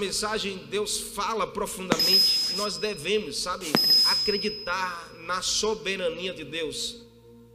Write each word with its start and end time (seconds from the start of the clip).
mensagem 0.00 0.56
Deus 0.70 0.98
fala 0.98 1.46
profundamente. 1.46 2.56
Nós 2.56 2.78
devemos, 2.78 3.36
sabe, 3.38 3.66
acreditar 4.06 5.12
na 5.20 5.42
soberania 5.42 6.34
de 6.34 6.42
Deus, 6.42 7.02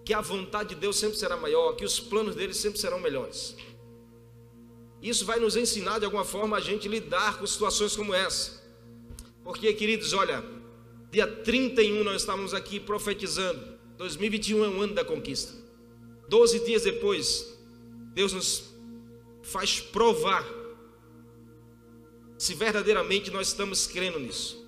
que 0.06 0.14
a 0.14 0.22
vontade 0.22 0.70
de 0.70 0.76
Deus 0.76 0.96
sempre 0.96 1.18
será 1.18 1.36
maior, 1.36 1.76
que 1.76 1.84
os 1.84 2.00
planos 2.00 2.36
dele 2.36 2.54
sempre 2.54 2.80
serão 2.80 3.00
melhores. 3.00 3.56
Isso 5.02 5.26
vai 5.26 5.40
nos 5.40 5.56
ensinar 5.56 6.00
de 6.00 6.06
alguma 6.06 6.24
forma 6.24 6.56
a 6.56 6.62
gente 6.62 6.88
lidar 6.88 7.38
com 7.40 7.46
situações 7.46 7.96
como 7.96 8.14
essa. 8.14 8.64
Porque, 9.44 9.72
queridos, 9.74 10.14
olha, 10.14 10.44
dia 11.12 11.28
31 11.28 12.04
nós 12.04 12.22
estávamos 12.22 12.54
aqui 12.54 12.80
profetizando. 12.80 13.76
2021 13.98 14.64
é 14.64 14.68
um 14.68 14.82
ano 14.82 14.94
da 14.94 15.04
conquista. 15.04 15.54
Doze 16.28 16.64
dias 16.66 16.84
depois, 16.84 17.56
Deus 18.14 18.34
nos 18.34 18.64
faz 19.44 19.80
provar 19.80 20.44
se 22.38 22.54
verdadeiramente 22.54 23.32
nós 23.32 23.48
estamos 23.48 23.88
crendo 23.88 24.20
nisso. 24.20 24.66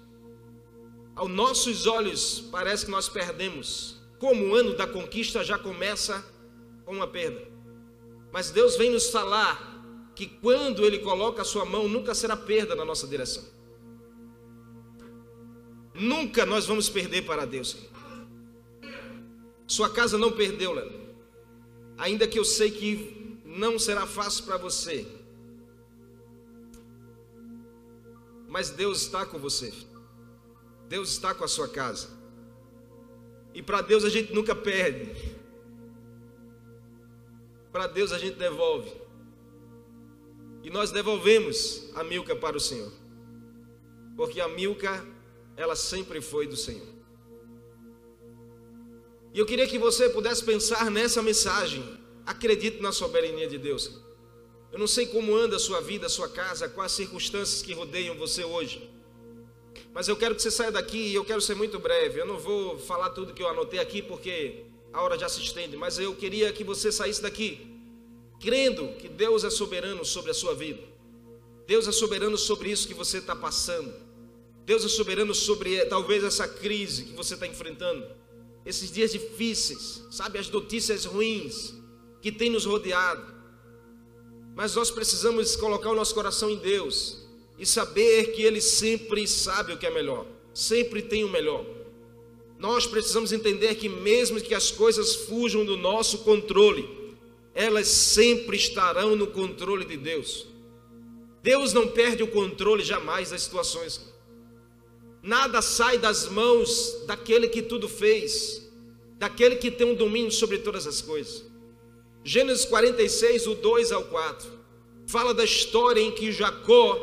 Aos 1.15 1.29
nossos 1.29 1.87
olhos, 1.87 2.41
parece 2.51 2.85
que 2.85 2.91
nós 2.91 3.09
perdemos. 3.09 3.97
Como 4.19 4.47
o 4.47 4.55
ano 4.55 4.75
da 4.75 4.87
conquista 4.87 5.43
já 5.43 5.57
começa 5.57 6.23
com 6.85 6.93
uma 6.93 7.07
perda. 7.07 7.47
Mas 8.31 8.51
Deus 8.51 8.77
vem 8.77 8.91
nos 8.91 9.09
falar 9.09 9.75
que 10.15 10.27
quando 10.27 10.85
Ele 10.85 10.99
coloca 10.99 11.41
a 11.41 11.45
sua 11.45 11.65
mão, 11.65 11.87
nunca 11.87 12.13
será 12.15 12.35
perda 12.35 12.75
na 12.75 12.85
nossa 12.85 13.07
direção. 13.07 13.43
Nunca 15.93 16.45
nós 16.45 16.65
vamos 16.65 16.89
perder 16.89 17.23
para 17.23 17.45
Deus. 17.45 17.75
Sua 19.65 19.89
casa 19.89 20.17
não 20.17 20.31
perdeu, 20.31 20.73
Léo. 20.73 20.91
Ainda 21.97 22.27
que 22.27 22.37
eu 22.37 22.45
sei 22.45 22.69
que 22.71 23.39
não 23.43 23.79
será 23.79 24.05
fácil 24.05 24.45
para 24.45 24.57
você. 24.57 25.05
Mas 28.57 28.71
Deus 28.71 29.03
está 29.03 29.23
com 29.23 29.37
você. 29.37 29.71
Deus 30.89 31.11
está 31.11 31.31
com 31.31 31.43
a 31.43 31.47
sua 31.47 31.67
casa. 31.67 32.07
E 33.53 33.61
para 33.61 33.81
Deus 33.81 34.03
a 34.03 34.09
gente 34.09 34.33
nunca 34.33 34.55
perde. 34.55 35.35
Para 37.71 37.85
Deus 37.85 38.11
a 38.11 38.17
gente 38.17 38.35
devolve. 38.35 38.91
E 40.63 40.71
nós 40.71 40.89
devolvemos 40.89 41.91
a 41.93 42.03
Milca 42.03 42.35
para 42.35 42.57
o 42.57 42.59
Senhor. 42.59 42.91
Porque 44.15 44.41
a 44.41 44.47
Milca, 44.47 45.05
ela 45.55 45.75
sempre 45.75 46.19
foi 46.19 46.47
do 46.47 46.55
Senhor. 46.55 46.87
E 49.35 49.37
eu 49.37 49.45
queria 49.45 49.67
que 49.67 49.77
você 49.77 50.09
pudesse 50.09 50.43
pensar 50.43 50.89
nessa 50.89 51.21
mensagem. 51.21 51.83
Acredite 52.25 52.81
na 52.81 52.91
soberania 52.91 53.47
de 53.47 53.59
Deus. 53.59 54.01
Eu 54.77 54.79
não 54.79 54.85
sei 54.85 55.07
como 55.07 55.35
anda 55.35 55.55
a 55.55 55.59
sua 55.59 55.81
vida, 55.81 56.05
a 56.05 56.09
sua 56.09 56.29
casa, 56.29 56.69
quais 56.69 56.91
circunstâncias 56.91 57.63
que 57.63 57.73
rodeiam 57.73 58.15
você 58.15 58.43
hoje. 58.43 58.87
Mas 59.91 60.07
eu 60.07 60.15
quero 60.15 60.35
que 60.35 60.41
você 60.43 60.51
saia 60.51 60.71
daqui 60.71 60.99
e 60.99 61.15
eu 61.15 61.25
quero 61.25 61.41
ser 61.41 61.55
muito 61.55 61.79
breve. 61.79 62.21
Eu 62.21 62.27
não 62.27 62.37
vou 62.37 62.77
falar 62.77 63.09
tudo 63.09 63.33
que 63.33 63.41
eu 63.41 63.47
anotei 63.47 63.79
aqui 63.79 64.03
porque 64.03 64.65
a 64.93 65.01
hora 65.01 65.17
já 65.17 65.27
se 65.27 65.41
estende, 65.41 65.75
mas 65.75 65.97
eu 65.97 66.13
queria 66.15 66.53
que 66.53 66.63
você 66.63 66.91
saísse 66.91 67.23
daqui 67.23 67.75
crendo 68.39 68.89
que 68.99 69.09
Deus 69.09 69.43
é 69.43 69.49
soberano 69.49 70.05
sobre 70.05 70.29
a 70.29 70.33
sua 70.35 70.53
vida. 70.53 70.83
Deus 71.65 71.87
é 71.87 71.91
soberano 71.91 72.37
sobre 72.37 72.69
isso 72.69 72.87
que 72.87 72.93
você 72.93 73.17
está 73.17 73.35
passando. 73.35 73.91
Deus 74.63 74.85
é 74.85 74.87
soberano 74.87 75.33
sobre 75.33 75.83
talvez 75.85 76.23
essa 76.23 76.47
crise 76.47 77.05
que 77.05 77.13
você 77.13 77.33
está 77.33 77.47
enfrentando 77.47 78.05
esses 78.63 78.91
dias 78.91 79.11
difíceis, 79.11 80.03
sabe, 80.11 80.37
as 80.37 80.51
notícias 80.51 81.03
ruins 81.03 81.73
que 82.21 82.31
tem 82.31 82.51
nos 82.51 82.65
rodeado. 82.65 83.36
Mas 84.57 84.73
nós 84.73 84.89
precisamos 84.89 85.55
colocar 85.55 85.91
o 85.91 85.95
nosso 85.95 86.15
coração 86.15 86.49
em 86.49 86.57
Deus 86.57 87.19
e 87.59 87.65
saber 87.65 88.31
que 88.31 88.41
Ele 88.41 88.59
sempre 88.59 89.27
sabe 89.27 89.73
o 89.73 89.77
que 89.77 89.85
é 89.85 89.91
melhor, 89.91 90.25
sempre 90.51 91.03
tem 91.03 91.23
o 91.23 91.29
melhor. 91.29 91.63
Nós 92.57 92.87
precisamos 92.87 93.31
entender 93.31 93.75
que, 93.75 93.87
mesmo 93.87 94.41
que 94.41 94.55
as 94.55 94.71
coisas 94.71 95.13
fujam 95.13 95.63
do 95.63 95.77
nosso 95.77 96.23
controle, 96.23 96.89
elas 97.53 97.87
sempre 97.87 98.57
estarão 98.57 99.15
no 99.15 99.27
controle 99.27 99.85
de 99.85 99.95
Deus. 99.95 100.47
Deus 101.43 101.71
não 101.71 101.87
perde 101.87 102.23
o 102.23 102.27
controle 102.27 102.83
jamais 102.83 103.29
das 103.29 103.43
situações. 103.43 104.11
Nada 105.21 105.61
sai 105.61 105.99
das 105.99 106.27
mãos 106.27 107.03
daquele 107.05 107.47
que 107.47 107.61
tudo 107.61 107.87
fez, 107.87 108.67
daquele 109.19 109.57
que 109.57 109.69
tem 109.69 109.85
um 109.85 109.93
domínio 109.93 110.31
sobre 110.31 110.57
todas 110.57 110.87
as 110.87 110.99
coisas. 110.99 111.45
Gênesis 112.27 112.65
46, 112.65 113.47
o 113.47 113.55
2 113.55 113.93
ao 113.93 114.03
4, 114.03 114.56
fala 115.07 115.33
da 115.33 115.45
história 115.45 116.01
em 116.01 116.11
que 116.11 116.31
Jacó, 116.31 116.99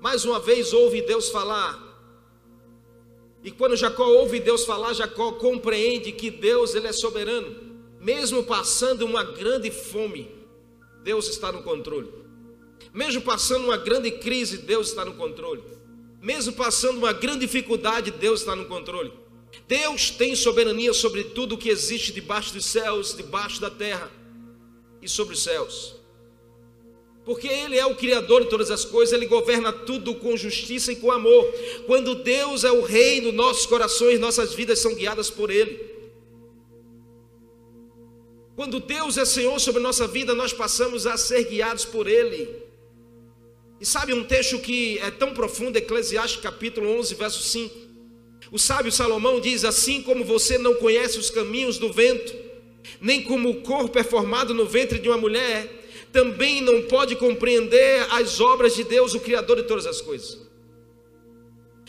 mais 0.00 0.24
uma 0.24 0.38
vez, 0.38 0.72
ouve 0.72 1.02
Deus 1.02 1.28
falar. 1.28 1.82
E 3.42 3.50
quando 3.50 3.76
Jacó 3.76 4.06
ouve 4.06 4.38
Deus 4.38 4.64
falar, 4.64 4.94
Jacó 4.94 5.32
compreende 5.32 6.12
que 6.12 6.30
Deus 6.30 6.74
ele 6.74 6.86
é 6.86 6.92
soberano, 6.92 7.56
mesmo 8.00 8.44
passando 8.44 9.04
uma 9.04 9.24
grande 9.24 9.70
fome, 9.70 10.30
Deus 11.02 11.28
está 11.28 11.50
no 11.50 11.62
controle. 11.62 12.10
Mesmo 12.92 13.20
passando 13.22 13.64
uma 13.64 13.76
grande 13.76 14.12
crise, 14.12 14.58
Deus 14.58 14.88
está 14.88 15.04
no 15.04 15.14
controle. 15.14 15.62
Mesmo 16.22 16.52
passando 16.52 16.98
uma 16.98 17.12
grande 17.12 17.40
dificuldade, 17.40 18.12
Deus 18.12 18.40
está 18.40 18.54
no 18.54 18.66
controle. 18.66 19.12
Deus 19.66 20.10
tem 20.10 20.36
soberania 20.36 20.92
sobre 20.94 21.24
tudo 21.24 21.56
o 21.56 21.58
que 21.58 21.68
existe 21.68 22.12
debaixo 22.12 22.54
dos 22.54 22.64
céus, 22.64 23.14
debaixo 23.16 23.60
da 23.60 23.70
terra 23.70 24.10
e 25.04 25.08
sobre 25.08 25.34
os 25.34 25.42
céus. 25.42 25.94
Porque 27.24 27.48
Ele 27.48 27.78
é 27.78 27.86
o 27.86 27.94
Criador 27.94 28.44
de 28.44 28.50
todas 28.50 28.70
as 28.70 28.84
coisas, 28.84 29.12
Ele 29.12 29.26
governa 29.26 29.72
tudo 29.72 30.14
com 30.16 30.36
justiça 30.36 30.92
e 30.92 30.96
com 30.96 31.10
amor. 31.10 31.46
Quando 31.86 32.14
Deus 32.14 32.64
é 32.64 32.72
o 32.72 32.82
Rei 32.82 33.20
nos 33.20 33.32
nossos 33.32 33.66
corações, 33.66 34.18
nossas 34.18 34.52
vidas 34.52 34.78
são 34.78 34.94
guiadas 34.94 35.30
por 35.30 35.50
Ele. 35.50 35.92
Quando 38.56 38.78
Deus 38.78 39.16
é 39.16 39.24
Senhor 39.24 39.58
sobre 39.58 39.82
nossa 39.82 40.06
vida, 40.06 40.34
nós 40.34 40.52
passamos 40.52 41.06
a 41.06 41.16
ser 41.16 41.44
guiados 41.44 41.84
por 41.84 42.06
Ele. 42.06 42.62
E 43.80 43.86
sabe 43.86 44.12
um 44.14 44.24
texto 44.24 44.58
que 44.58 44.98
é 44.98 45.10
tão 45.10 45.34
profundo, 45.34 45.76
Eclesiastes 45.76 46.40
capítulo 46.40 46.88
11, 46.98 47.14
verso 47.14 47.42
5. 47.42 47.74
O 48.52 48.58
sábio 48.58 48.92
Salomão 48.92 49.40
diz: 49.40 49.64
Assim 49.64 50.02
como 50.02 50.24
você 50.24 50.58
não 50.58 50.74
conhece 50.74 51.18
os 51.18 51.30
caminhos 51.30 51.78
do 51.78 51.92
vento, 51.92 52.43
nem 53.00 53.22
como 53.22 53.50
o 53.50 53.60
corpo 53.62 53.98
é 53.98 54.04
formado 54.04 54.52
no 54.54 54.66
ventre 54.66 54.98
de 54.98 55.08
uma 55.08 55.18
mulher, 55.18 55.84
também 56.12 56.60
não 56.60 56.82
pode 56.82 57.16
compreender 57.16 58.06
as 58.10 58.40
obras 58.40 58.74
de 58.74 58.84
Deus, 58.84 59.14
o 59.14 59.20
Criador 59.20 59.56
de 59.56 59.64
todas 59.64 59.86
as 59.86 60.00
coisas. 60.00 60.38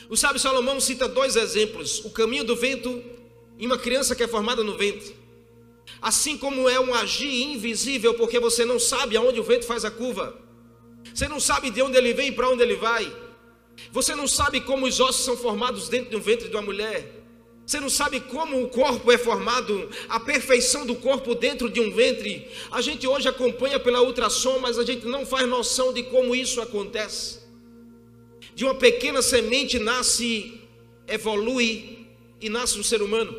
O 0.09 0.15
sábio 0.15 0.39
Salomão 0.39 0.79
cita 0.79 1.07
dois 1.07 1.35
exemplos: 1.35 2.03
o 2.05 2.09
caminho 2.09 2.43
do 2.43 2.55
vento 2.55 3.03
e 3.57 3.65
uma 3.65 3.77
criança 3.77 4.15
que 4.15 4.23
é 4.23 4.27
formada 4.27 4.63
no 4.63 4.77
ventre. 4.77 5.15
Assim 6.01 6.37
como 6.37 6.67
é 6.69 6.79
um 6.79 6.93
agir 6.93 7.43
invisível, 7.43 8.13
porque 8.13 8.39
você 8.39 8.65
não 8.65 8.79
sabe 8.79 9.15
aonde 9.15 9.39
o 9.39 9.43
vento 9.43 9.65
faz 9.65 9.85
a 9.85 9.91
curva. 9.91 10.35
Você 11.13 11.27
não 11.27 11.39
sabe 11.39 11.69
de 11.69 11.81
onde 11.81 11.97
ele 11.97 12.13
vem 12.13 12.29
e 12.29 12.31
para 12.31 12.49
onde 12.49 12.61
ele 12.61 12.75
vai. 12.75 13.11
Você 13.91 14.15
não 14.15 14.27
sabe 14.27 14.61
como 14.61 14.85
os 14.85 14.99
ossos 14.99 15.23
são 15.23 15.37
formados 15.37 15.89
dentro 15.89 16.09
de 16.09 16.15
um 16.15 16.21
ventre 16.21 16.49
de 16.49 16.55
uma 16.55 16.61
mulher. 16.61 17.24
Você 17.65 17.79
não 17.79 17.89
sabe 17.89 18.19
como 18.19 18.61
o 18.61 18.69
corpo 18.69 19.11
é 19.11 19.17
formado, 19.17 19.89
a 20.07 20.19
perfeição 20.19 20.85
do 20.85 20.95
corpo 20.95 21.33
dentro 21.33 21.67
de 21.67 21.81
um 21.81 21.91
ventre. 21.91 22.47
A 22.71 22.79
gente 22.79 23.07
hoje 23.07 23.27
acompanha 23.27 23.79
pela 23.79 24.03
ultrassom, 24.03 24.59
mas 24.59 24.77
a 24.77 24.83
gente 24.83 25.07
não 25.07 25.25
faz 25.25 25.47
noção 25.47 25.91
de 25.91 26.03
como 26.03 26.35
isso 26.35 26.61
acontece. 26.61 27.39
De 28.53 28.63
uma 28.63 28.75
pequena 28.75 29.21
semente 29.21 29.79
nasce, 29.79 30.61
evolui 31.07 32.05
e 32.39 32.49
nasce 32.49 32.77
um 32.77 32.83
ser 32.83 33.01
humano. 33.01 33.35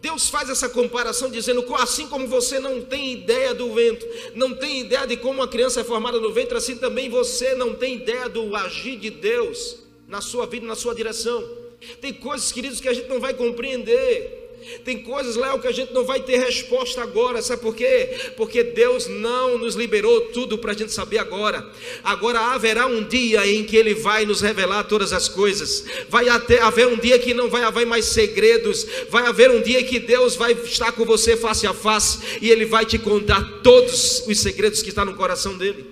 Deus 0.00 0.28
faz 0.28 0.48
essa 0.48 0.68
comparação 0.68 1.28
dizendo: 1.28 1.64
assim 1.74 2.06
como 2.06 2.28
você 2.28 2.60
não 2.60 2.82
tem 2.82 3.12
ideia 3.12 3.52
do 3.52 3.74
vento, 3.74 4.06
não 4.34 4.54
tem 4.54 4.80
ideia 4.80 5.06
de 5.06 5.16
como 5.16 5.40
uma 5.40 5.48
criança 5.48 5.80
é 5.80 5.84
formada 5.84 6.20
no 6.20 6.32
ventre, 6.32 6.56
assim 6.56 6.76
também 6.76 7.08
você 7.08 7.56
não 7.56 7.74
tem 7.74 7.96
ideia 7.96 8.28
do 8.28 8.54
agir 8.54 8.96
de 8.98 9.10
Deus 9.10 9.78
na 10.06 10.20
sua 10.20 10.46
vida, 10.46 10.64
na 10.64 10.76
sua 10.76 10.94
direção. 10.94 11.67
Tem 12.00 12.12
coisas, 12.12 12.50
queridos, 12.52 12.80
que 12.80 12.88
a 12.88 12.92
gente 12.92 13.08
não 13.08 13.20
vai 13.20 13.34
compreender. 13.34 14.48
Tem 14.84 15.02
coisas, 15.02 15.36
Léo, 15.36 15.60
que 15.60 15.68
a 15.68 15.72
gente 15.72 15.92
não 15.92 16.04
vai 16.04 16.20
ter 16.20 16.38
resposta 16.38 17.00
agora, 17.00 17.40
sabe 17.40 17.62
por 17.62 17.74
quê? 17.74 18.32
Porque 18.36 18.62
Deus 18.62 19.06
não 19.06 19.56
nos 19.56 19.74
liberou 19.74 20.20
tudo 20.32 20.58
para 20.58 20.72
a 20.72 20.74
gente 20.74 20.92
saber 20.92 21.18
agora. 21.18 21.66
Agora 22.02 22.40
haverá 22.40 22.86
um 22.86 23.02
dia 23.04 23.46
em 23.46 23.64
que 23.64 23.76
Ele 23.76 23.94
vai 23.94 24.26
nos 24.26 24.40
revelar 24.40 24.84
todas 24.84 25.12
as 25.12 25.28
coisas. 25.28 25.84
Vai 26.08 26.28
até, 26.28 26.60
haver 26.60 26.86
um 26.86 26.96
dia 26.96 27.18
que 27.18 27.32
não 27.32 27.48
vai 27.48 27.62
haver 27.62 27.86
mais 27.86 28.06
segredos. 28.06 28.86
Vai 29.08 29.26
haver 29.26 29.50
um 29.50 29.62
dia 29.62 29.82
que 29.84 29.98
Deus 29.98 30.36
vai 30.36 30.52
estar 30.52 30.92
com 30.92 31.04
você 31.04 31.36
face 31.36 31.66
a 31.66 31.72
face 31.72 32.38
e 32.42 32.50
Ele 32.50 32.64
vai 32.64 32.84
te 32.84 32.98
contar 32.98 33.60
todos 33.62 34.26
os 34.26 34.40
segredos 34.40 34.82
que 34.82 34.90
estão 34.90 35.04
no 35.04 35.14
coração 35.14 35.56
dele. 35.56 35.86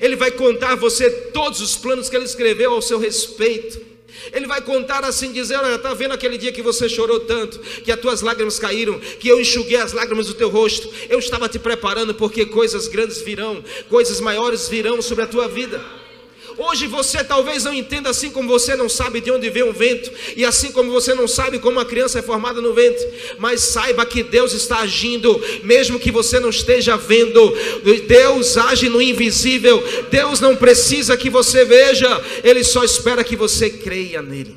Ele 0.00 0.16
vai 0.16 0.30
contar 0.30 0.72
a 0.72 0.76
você 0.76 1.10
todos 1.10 1.60
os 1.60 1.76
planos 1.76 2.08
que 2.08 2.16
Ele 2.16 2.24
escreveu 2.24 2.72
ao 2.72 2.82
seu 2.82 2.98
respeito. 2.98 3.95
Ele 4.32 4.46
vai 4.46 4.60
contar 4.60 5.04
assim, 5.04 5.32
dizer: 5.32 5.56
Olha, 5.56 5.74
está 5.74 5.94
vendo 5.94 6.12
aquele 6.12 6.38
dia 6.38 6.52
que 6.52 6.62
você 6.62 6.88
chorou 6.88 7.20
tanto, 7.20 7.58
que 7.58 7.92
as 7.92 8.00
tuas 8.00 8.22
lágrimas 8.22 8.58
caíram, 8.58 8.98
que 8.98 9.28
eu 9.28 9.40
enxuguei 9.40 9.76
as 9.76 9.92
lágrimas 9.92 10.26
do 10.26 10.34
teu 10.34 10.48
rosto. 10.48 10.88
Eu 11.08 11.18
estava 11.18 11.48
te 11.48 11.58
preparando 11.58 12.14
porque 12.14 12.46
coisas 12.46 12.88
grandes 12.88 13.20
virão, 13.20 13.62
coisas 13.88 14.20
maiores 14.20 14.68
virão 14.68 15.00
sobre 15.02 15.24
a 15.24 15.26
tua 15.26 15.48
vida. 15.48 16.05
Hoje 16.58 16.86
você 16.86 17.22
talvez 17.22 17.64
não 17.64 17.74
entenda 17.74 18.08
assim 18.08 18.30
como 18.30 18.48
você 18.48 18.74
não 18.74 18.88
sabe 18.88 19.20
de 19.20 19.30
onde 19.30 19.50
vem 19.50 19.62
um 19.62 19.72
vento, 19.72 20.10
e 20.36 20.44
assim 20.44 20.72
como 20.72 20.90
você 20.90 21.14
não 21.14 21.28
sabe 21.28 21.58
como 21.58 21.78
uma 21.78 21.84
criança 21.84 22.18
é 22.18 22.22
formada 22.22 22.62
no 22.62 22.72
ventre, 22.72 23.06
mas 23.38 23.60
saiba 23.60 24.06
que 24.06 24.22
Deus 24.22 24.52
está 24.52 24.78
agindo, 24.78 25.38
mesmo 25.62 25.98
que 25.98 26.10
você 26.10 26.40
não 26.40 26.48
esteja 26.48 26.96
vendo. 26.96 27.54
Deus 28.06 28.56
age 28.56 28.88
no 28.88 29.02
invisível. 29.02 29.82
Deus 30.10 30.40
não 30.40 30.56
precisa 30.56 31.16
que 31.16 31.28
você 31.28 31.64
veja, 31.64 32.08
ele 32.42 32.64
só 32.64 32.82
espera 32.84 33.22
que 33.22 33.36
você 33.36 33.68
creia 33.68 34.22
nele. 34.22 34.56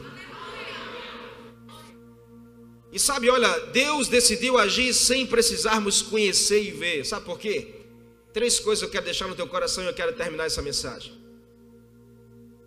E 2.91 2.97
sabe, 2.97 3.29
olha, 3.29 3.47
Deus 3.71 4.07
decidiu 4.07 4.57
agir 4.57 4.93
sem 4.93 5.25
precisarmos 5.25 6.01
conhecer 6.01 6.63
e 6.63 6.71
ver. 6.71 7.05
Sabe 7.05 7.25
por 7.25 7.37
quê? 7.37 7.67
Três 8.33 8.59
coisas 8.59 8.81
eu 8.81 8.89
quero 8.89 9.05
deixar 9.05 9.27
no 9.27 9.35
teu 9.35 9.47
coração 9.47 9.83
e 9.83 9.87
eu 9.87 9.93
quero 9.93 10.13
terminar 10.13 10.45
essa 10.45 10.61
mensagem. 10.61 11.28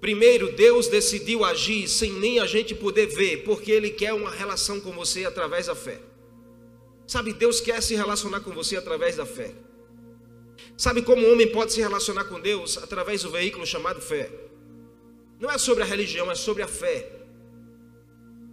Primeiro, 0.03 0.51
Deus 0.51 0.89
decidiu 0.89 1.45
agir 1.45 1.87
sem 1.87 2.13
nem 2.15 2.41
a 2.41 2.45
gente 2.45 2.75
poder 2.75 3.07
ver, 3.07 3.45
porque 3.45 3.71
Ele 3.71 3.89
quer 3.89 4.13
uma 4.13 4.33
relação 4.33 4.81
com 4.81 4.91
você 4.91 5.25
através 5.25 5.67
da 5.67 5.77
fé. 5.77 6.01
Sabe, 7.07 7.33
Deus 7.33 7.61
quer 7.61 7.81
se 7.81 7.95
relacionar 7.95 8.41
com 8.41 8.51
você 8.51 8.77
através 8.77 9.15
da 9.15 9.25
fé. 9.25 9.55
Sabe 10.77 11.03
como 11.03 11.25
o 11.25 11.33
homem 11.33 11.47
pode 11.53 11.73
se 11.73 11.81
relacionar 11.81 12.25
com 12.25 12.41
Deus 12.41 12.79
através 12.79 13.23
do 13.23 13.31
veículo 13.31 13.65
chamado 13.65 14.01
fé? 14.01 14.29
Não 15.39 15.49
é 15.49 15.57
sobre 15.57 15.85
a 15.85 15.87
religião, 15.87 16.29
é 16.33 16.35
sobre 16.35 16.65
a 16.65 16.69
fé. 16.69 17.09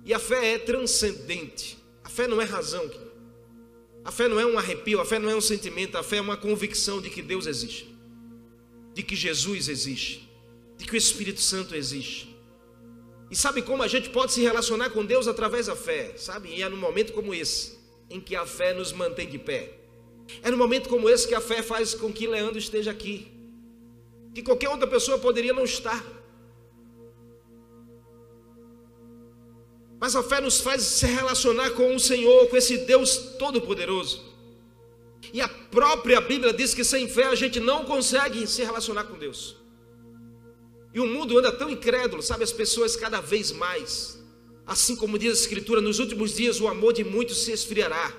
E 0.05 0.13
a 0.13 0.19
fé 0.19 0.53
é 0.53 0.59
transcendente. 0.59 1.79
A 2.03 2.09
fé 2.09 2.27
não 2.27 2.39
é 2.39 2.45
razão. 2.45 2.87
A 4.05 4.11
fé 4.11 4.27
não 4.27 4.39
é 4.39 4.45
um 4.45 4.59
arrepio, 4.59 5.01
a 5.01 5.05
fé 5.05 5.17
não 5.17 5.31
é 5.31 5.35
um 5.35 5.41
sentimento, 5.41 5.97
a 5.97 6.03
fé 6.03 6.17
é 6.17 6.21
uma 6.21 6.37
convicção 6.37 7.01
de 7.01 7.09
que 7.09 7.23
Deus 7.23 7.47
existe, 7.47 7.91
de 8.93 9.01
que 9.01 9.15
Jesus 9.15 9.67
existe 9.67 10.28
de 10.79 10.85
que 10.85 10.93
o 10.93 10.97
Espírito 10.97 11.41
Santo 11.41 11.75
existe. 11.75 12.33
E 13.29 13.35
sabe 13.35 13.61
como 13.61 13.83
a 13.83 13.87
gente 13.87 14.09
pode 14.09 14.31
se 14.31 14.41
relacionar 14.41 14.89
com 14.91 15.05
Deus 15.05 15.27
através 15.27 15.67
da 15.67 15.75
fé, 15.75 16.13
sabe? 16.15 16.49
E 16.49 16.63
é 16.63 16.69
num 16.69 16.77
momento 16.77 17.11
como 17.11 17.33
esse 17.33 17.77
em 18.09 18.19
que 18.19 18.33
a 18.33 18.45
fé 18.45 18.73
nos 18.73 18.93
mantém 18.93 19.27
de 19.27 19.37
pé. 19.37 19.73
É 20.41 20.49
num 20.49 20.57
momento 20.57 20.87
como 20.87 21.09
esse 21.09 21.27
que 21.27 21.35
a 21.35 21.41
fé 21.41 21.61
faz 21.61 21.93
com 21.93 22.13
que 22.13 22.25
Leandro 22.25 22.57
esteja 22.57 22.91
aqui. 22.91 23.27
Que 24.33 24.41
qualquer 24.41 24.69
outra 24.69 24.87
pessoa 24.87 25.19
poderia 25.19 25.51
não 25.51 25.65
estar. 25.65 26.01
Mas 29.99 30.15
a 30.15 30.23
fé 30.23 30.39
nos 30.39 30.61
faz 30.61 30.81
se 30.81 31.05
relacionar 31.05 31.71
com 31.71 31.93
o 31.93 31.99
Senhor, 31.99 32.47
com 32.47 32.55
esse 32.55 32.77
Deus 32.85 33.17
todo-poderoso. 33.37 34.23
E 35.33 35.41
a 35.41 35.49
própria 35.49 36.21
Bíblia 36.21 36.53
diz 36.53 36.73
que 36.73 36.85
sem 36.85 37.09
fé 37.09 37.25
a 37.25 37.35
gente 37.35 37.59
não 37.59 37.83
consegue 37.83 38.47
se 38.47 38.63
relacionar 38.63 39.03
com 39.03 39.17
Deus. 39.17 39.59
E 40.93 40.99
o 40.99 41.05
mundo 41.05 41.37
anda 41.37 41.51
tão 41.51 41.69
incrédulo, 41.69 42.21
sabe? 42.21 42.43
As 42.43 42.51
pessoas 42.51 42.95
cada 42.95 43.21
vez 43.21 43.51
mais. 43.51 44.19
Assim 44.65 44.95
como 44.95 45.19
diz 45.19 45.31
a 45.31 45.41
Escritura, 45.41 45.81
nos 45.81 45.99
últimos 45.99 46.35
dias 46.35 46.59
o 46.59 46.67
amor 46.67 46.93
de 46.93 47.03
muitos 47.03 47.43
se 47.43 47.51
esfriará. 47.51 48.13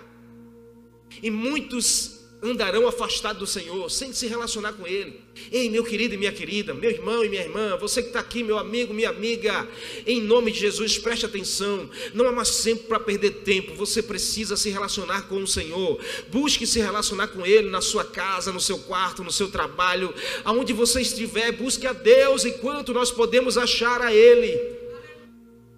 E 1.22 1.30
muitos 1.30 2.19
andarão 2.42 2.86
afastados 2.88 3.38
do 3.38 3.46
Senhor, 3.46 3.90
sem 3.90 4.12
se 4.12 4.26
relacionar 4.26 4.72
com 4.72 4.86
Ele. 4.86 5.20
Ei, 5.52 5.68
meu 5.68 5.84
querido 5.84 6.14
e 6.14 6.16
minha 6.16 6.32
querida, 6.32 6.72
meu 6.72 6.90
irmão 6.90 7.24
e 7.24 7.28
minha 7.28 7.42
irmã, 7.42 7.76
você 7.76 8.02
que 8.02 8.08
está 8.08 8.20
aqui, 8.20 8.42
meu 8.42 8.58
amigo, 8.58 8.94
minha 8.94 9.10
amiga, 9.10 9.68
em 10.06 10.20
nome 10.20 10.50
de 10.50 10.58
Jesus, 10.58 10.98
preste 10.98 11.26
atenção. 11.26 11.88
Não 12.14 12.26
há 12.26 12.32
mais 12.32 12.62
tempo 12.62 12.84
para 12.84 12.98
perder 12.98 13.30
tempo, 13.42 13.74
você 13.74 14.02
precisa 14.02 14.56
se 14.56 14.70
relacionar 14.70 15.28
com 15.28 15.42
o 15.42 15.46
Senhor. 15.46 16.00
Busque 16.28 16.66
se 16.66 16.80
relacionar 16.80 17.28
com 17.28 17.44
Ele 17.44 17.68
na 17.68 17.80
sua 17.80 18.04
casa, 18.04 18.52
no 18.52 18.60
seu 18.60 18.78
quarto, 18.78 19.22
no 19.22 19.32
seu 19.32 19.50
trabalho, 19.50 20.14
aonde 20.44 20.72
você 20.72 21.02
estiver, 21.02 21.52
busque 21.52 21.86
a 21.86 21.92
Deus 21.92 22.44
enquanto 22.44 22.94
nós 22.94 23.10
podemos 23.10 23.58
achar 23.58 24.00
a 24.00 24.14
Ele. 24.14 24.58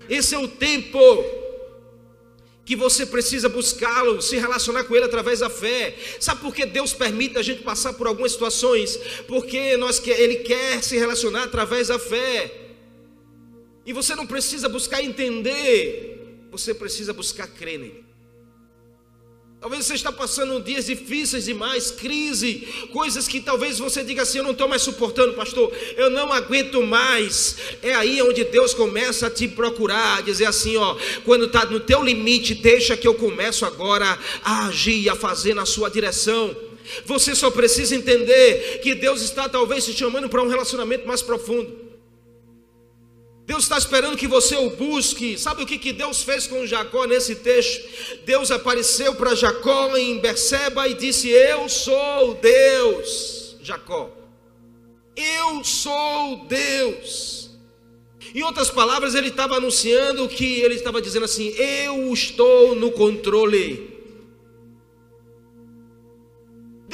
Esse 0.09 0.35
é 0.35 0.39
o 0.39 0.49
tempo 0.49 1.42
que 2.65 2.77
você 2.77 3.05
precisa 3.05 3.49
buscá-lo, 3.49 4.23
se 4.23 4.37
relacionar 4.37 4.85
com 4.85 4.95
ele 4.95 5.05
através 5.05 5.41
da 5.41 5.51
fé. 5.51 5.97
Sabe 6.21 6.41
por 6.41 6.55
que 6.55 6.65
Deus 6.65 6.93
permite 6.93 7.37
a 7.37 7.43
gente 7.43 7.63
passar 7.63 7.93
por 7.95 8.07
algumas 8.07 8.33
situações? 8.33 8.97
Porque 9.27 9.77
nós 9.77 10.01
ele 10.07 10.37
quer 10.37 10.83
se 10.83 10.97
relacionar 10.97 11.45
através 11.45 11.89
da 11.89 11.99
fé. 11.99 12.53
E 13.85 13.93
você 13.93 14.15
não 14.15 14.27
precisa 14.27 14.69
buscar 14.69 15.03
entender, 15.03 16.47
você 16.51 16.73
precisa 16.73 17.13
buscar 17.13 17.49
crer 17.49 17.79
nele. 17.79 18.12
Talvez 19.63 19.87
você 19.87 19.95
está 19.95 20.11
passando 20.11 20.61
dias 20.61 20.87
difíceis 20.87 21.45
demais, 21.45 21.93
crise, 21.93 22.67
coisas 22.93 23.29
que 23.29 23.41
talvez 23.41 23.79
você 23.79 24.03
diga 24.03 24.23
assim: 24.23 24.39
eu 24.39 24.45
não 24.45 24.51
estou 24.51 24.67
mais 24.67 24.83
suportando, 24.83 25.35
pastor, 25.35 25.73
eu 25.97 26.11
não 26.11 26.33
aguento 26.33 26.83
mais. 26.83 27.59
É 27.81 27.95
aí 27.95 28.21
onde 28.21 28.43
Deus 28.43 28.75
começa 28.75 29.29
a 29.29 29.31
te 29.31 29.47
procurar, 29.47 30.19
a 30.19 30.21
dizer 30.21 30.47
assim: 30.47 30.77
ó, 30.77 30.97
quando 31.25 31.45
está 31.45 31.65
no 31.65 31.79
teu 31.79 32.03
limite, 32.03 32.57
deixa 32.57 32.97
que 32.97 33.07
eu 33.07 33.15
começo 33.15 33.65
agora 33.65 34.19
a 34.43 34.67
agir, 34.67 35.09
a 35.09 35.15
fazer 35.15 35.55
na 35.55 35.65
sua 35.65 35.89
direção. 35.89 36.57
Você 37.05 37.33
só 37.33 37.49
precisa 37.49 37.95
entender 37.95 38.81
que 38.83 38.97
Deus 38.97 39.23
está 39.23 39.49
talvez 39.49 39.85
te 39.85 39.93
chamando 39.93 40.29
para 40.29 40.43
um 40.43 40.49
relacionamento 40.49 41.07
mais 41.07 41.23
profundo. 41.23 41.82
Deus 43.45 43.65
está 43.65 43.77
esperando 43.77 44.17
que 44.17 44.29
você 44.29 44.57
o 44.57 44.71
busque. 44.71 45.37
Sabe 45.37 45.63
o 45.63 45.67
que, 45.67 45.79
que 45.79 45.93
Deus 45.93 46.23
fez 46.23 46.47
com 46.47 46.67
Jacó 46.67 47.05
nesse 47.07 47.37
texto? 47.37 47.89
Deus 48.25 48.51
apareceu 48.51 49.15
para 49.15 49.35
Jacó 49.35 49.97
em 49.97 50.19
Berseba 50.19 50.89
e 50.89 50.95
disse: 50.95 51.29
Eu 51.29 51.69
sou 51.69 52.35
Deus, 52.35 53.57
Jacó. 53.61 54.11
Eu 55.17 55.63
sou 55.65 56.47
Deus. 56.47 57.51
Em 58.35 58.43
outras 58.43 58.71
palavras, 58.71 59.15
ele 59.15 59.29
estava 59.29 59.57
anunciando 59.57 60.29
que 60.29 60.61
ele 60.61 60.75
estava 60.75 61.03
dizendo 61.03 61.25
assim: 61.25 61.49
Eu 61.57 62.13
estou 62.13 62.75
no 62.75 62.93
controle. 62.93 63.92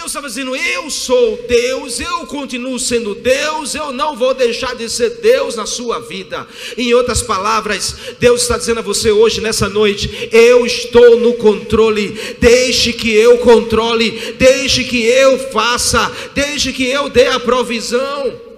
Deus 0.08 0.12
estava 0.12 0.28
dizendo: 0.28 0.56
Eu 0.56 0.90
sou 0.90 1.36
Deus, 1.46 2.00
eu 2.00 2.26
continuo 2.26 2.78
sendo 2.78 3.14
Deus, 3.14 3.74
eu 3.74 3.92
não 3.92 4.16
vou 4.16 4.32
deixar 4.32 4.74
de 4.74 4.88
ser 4.88 5.20
Deus 5.20 5.54
na 5.54 5.66
sua 5.66 6.00
vida. 6.00 6.48
Em 6.78 6.94
outras 6.94 7.20
palavras, 7.20 7.94
Deus 8.18 8.42
está 8.42 8.56
dizendo 8.56 8.78
a 8.78 8.82
você 8.82 9.10
hoje, 9.10 9.42
nessa 9.42 9.68
noite: 9.68 10.30
Eu 10.32 10.64
estou 10.64 11.20
no 11.20 11.34
controle, 11.34 12.36
deixe 12.40 12.92
que 12.94 13.10
eu 13.10 13.36
controle, 13.38 14.32
deixe 14.38 14.84
que 14.84 15.04
eu 15.04 15.38
faça, 15.50 16.10
deixe 16.34 16.72
que 16.72 16.86
eu 16.86 17.10
dê 17.10 17.26
a 17.26 17.38
provisão. 17.40 18.48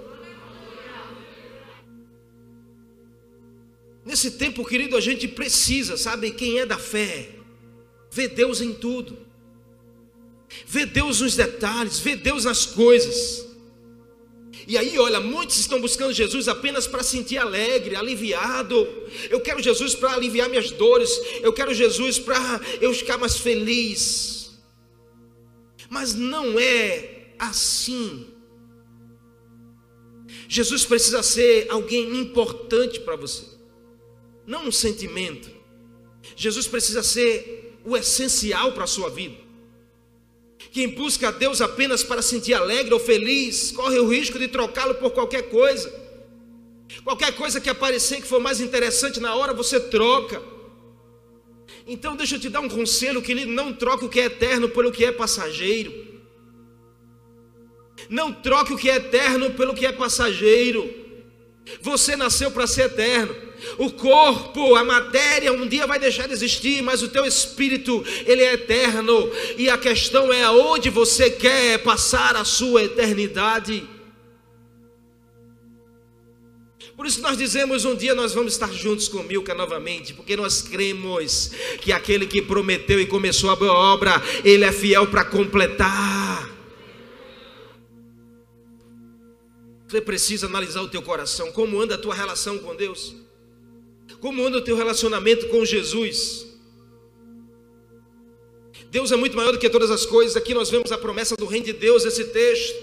Nesse 4.05 4.31
tempo, 4.31 4.65
querido, 4.65 4.95
a 4.95 5.01
gente 5.01 5.27
precisa, 5.27 5.97
sabe, 5.97 6.31
quem 6.31 6.59
é 6.59 6.65
da 6.65 6.77
fé, 6.77 7.29
ver 8.09 8.29
Deus 8.29 8.61
em 8.61 8.71
tudo. 8.73 9.30
Vê 10.65 10.85
Deus 10.85 11.21
nos 11.21 11.35
detalhes, 11.35 11.99
vê 11.99 12.15
Deus 12.15 12.45
nas 12.45 12.65
coisas. 12.65 13.45
E 14.67 14.77
aí, 14.77 14.97
olha, 14.99 15.19
muitos 15.19 15.57
estão 15.57 15.81
buscando 15.81 16.13
Jesus 16.13 16.47
apenas 16.47 16.87
para 16.87 17.03
sentir 17.03 17.37
alegre, 17.37 17.95
aliviado. 17.95 18.87
Eu 19.29 19.41
quero 19.41 19.61
Jesus 19.61 19.95
para 19.95 20.13
aliviar 20.13 20.47
minhas 20.49 20.71
dores. 20.71 21.09
Eu 21.41 21.51
quero 21.51 21.73
Jesus 21.73 22.19
para 22.19 22.61
eu 22.79 22.93
ficar 22.93 23.17
mais 23.17 23.37
feliz. 23.37 24.51
Mas 25.89 26.13
não 26.13 26.57
é 26.59 27.33
assim. 27.37 28.27
Jesus 30.47 30.85
precisa 30.85 31.23
ser 31.23 31.67
alguém 31.69 32.15
importante 32.17 32.99
para 32.99 33.15
você, 33.15 33.43
não 34.45 34.67
um 34.67 34.71
sentimento. 34.71 35.49
Jesus 36.35 36.67
precisa 36.67 37.01
ser 37.01 37.77
o 37.83 37.95
essencial 37.95 38.73
para 38.73 38.83
a 38.83 38.87
sua 38.87 39.09
vida. 39.09 39.37
Quem 40.71 40.87
busca 40.87 41.27
a 41.27 41.31
Deus 41.31 41.59
apenas 41.59 42.01
para 42.01 42.21
sentir 42.21 42.53
alegre 42.53 42.93
ou 42.93 42.99
feliz, 42.99 43.71
corre 43.71 43.99
o 43.99 44.07
risco 44.07 44.39
de 44.39 44.47
trocá-lo 44.47 44.95
por 44.95 45.11
qualquer 45.11 45.49
coisa. 45.49 45.93
Qualquer 47.03 47.35
coisa 47.35 47.59
que 47.59 47.69
aparecer 47.69 48.21
que 48.21 48.27
for 48.27 48.39
mais 48.39 48.61
interessante 48.61 49.19
na 49.19 49.35
hora, 49.35 49.53
você 49.53 49.79
troca. 49.79 50.41
Então 51.85 52.15
deixa 52.15 52.35
eu 52.35 52.39
te 52.39 52.47
dar 52.47 52.61
um 52.61 52.69
conselho, 52.69 53.21
querido, 53.21 53.51
não 53.51 53.73
troque 53.73 54.05
o 54.05 54.09
que 54.09 54.21
é 54.21 54.25
eterno 54.25 54.69
pelo 54.69 54.93
que 54.93 55.03
é 55.03 55.11
passageiro. 55.11 55.93
Não 58.09 58.31
troque 58.31 58.73
o 58.73 58.77
que 58.77 58.89
é 58.89 58.95
eterno 58.95 59.51
pelo 59.51 59.73
que 59.73 59.85
é 59.85 59.91
passageiro. 59.91 61.00
Você 61.81 62.15
nasceu 62.15 62.51
para 62.51 62.67
ser 62.67 62.83
eterno. 62.83 63.35
O 63.77 63.91
corpo, 63.91 64.75
a 64.75 64.83
matéria, 64.83 65.53
um 65.53 65.67
dia 65.67 65.85
vai 65.85 65.99
deixar 65.99 66.27
de 66.27 66.33
existir, 66.33 66.81
mas 66.81 67.03
o 67.03 67.09
teu 67.09 67.25
espírito, 67.25 68.03
ele 68.25 68.43
é 68.43 68.53
eterno. 68.53 69.31
E 69.57 69.69
a 69.69 69.77
questão 69.77 70.33
é 70.33 70.43
aonde 70.43 70.89
você 70.89 71.29
quer 71.29 71.77
passar 71.83 72.35
a 72.35 72.43
sua 72.43 72.83
eternidade. 72.83 73.87
Por 77.01 77.07
isso 77.07 77.21
nós 77.21 77.35
dizemos 77.35 77.83
um 77.83 77.95
dia 77.95 78.13
nós 78.13 78.33
vamos 78.33 78.53
estar 78.53 78.71
juntos 78.71 79.07
com 79.07 79.23
Milka 79.23 79.55
novamente, 79.55 80.13
porque 80.13 80.35
nós 80.35 80.61
cremos 80.61 81.51
que 81.81 81.91
aquele 81.91 82.27
que 82.27 82.43
prometeu 82.43 82.99
e 82.99 83.07
começou 83.07 83.49
a 83.49 83.55
boa 83.55 83.73
obra, 83.73 84.21
ele 84.43 84.63
é 84.63 84.71
fiel 84.71 85.07
para 85.07 85.25
completar. 85.25 86.50
Você 89.91 89.99
precisa 89.99 90.45
analisar 90.45 90.81
o 90.81 90.87
teu 90.87 91.01
coração, 91.01 91.51
como 91.51 91.77
anda 91.81 91.95
a 91.95 91.97
tua 91.97 92.15
relação 92.15 92.57
com 92.57 92.73
Deus? 92.73 93.13
Como 94.21 94.41
anda 94.41 94.57
o 94.57 94.61
teu 94.61 94.77
relacionamento 94.77 95.49
com 95.49 95.65
Jesus? 95.65 96.47
Deus 98.89 99.11
é 99.11 99.17
muito 99.17 99.35
maior 99.35 99.51
do 99.51 99.59
que 99.59 99.69
todas 99.69 99.91
as 99.91 100.05
coisas. 100.05 100.37
Aqui 100.37 100.53
nós 100.53 100.69
vemos 100.69 100.93
a 100.93 100.97
promessa 100.97 101.35
do 101.35 101.45
reino 101.45 101.65
de 101.65 101.73
Deus, 101.73 102.05
esse 102.05 102.23
texto. 102.23 102.73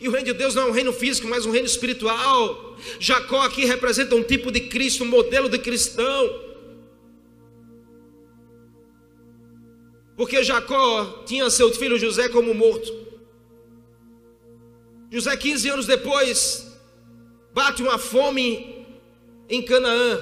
E 0.00 0.08
o 0.08 0.10
reino 0.10 0.24
de 0.24 0.32
Deus 0.32 0.54
não 0.54 0.62
é 0.62 0.66
um 0.68 0.72
reino 0.72 0.90
físico, 0.90 1.28
mas 1.28 1.44
um 1.44 1.50
reino 1.50 1.66
espiritual. 1.66 2.78
Jacó 2.98 3.42
aqui 3.42 3.66
representa 3.66 4.14
um 4.14 4.22
tipo 4.22 4.50
de 4.50 4.60
Cristo, 4.60 5.04
um 5.04 5.08
modelo 5.08 5.50
de 5.50 5.58
cristão. 5.58 6.40
Porque 10.16 10.42
Jacó 10.42 11.24
tinha 11.26 11.50
seu 11.50 11.70
filho 11.74 11.98
José 11.98 12.30
como 12.30 12.54
morto. 12.54 13.01
José, 15.12 15.36
15 15.36 15.68
anos 15.68 15.86
depois, 15.86 16.72
bate 17.52 17.82
uma 17.82 17.98
fome 17.98 18.86
em 19.46 19.60
Canaã. 19.60 20.18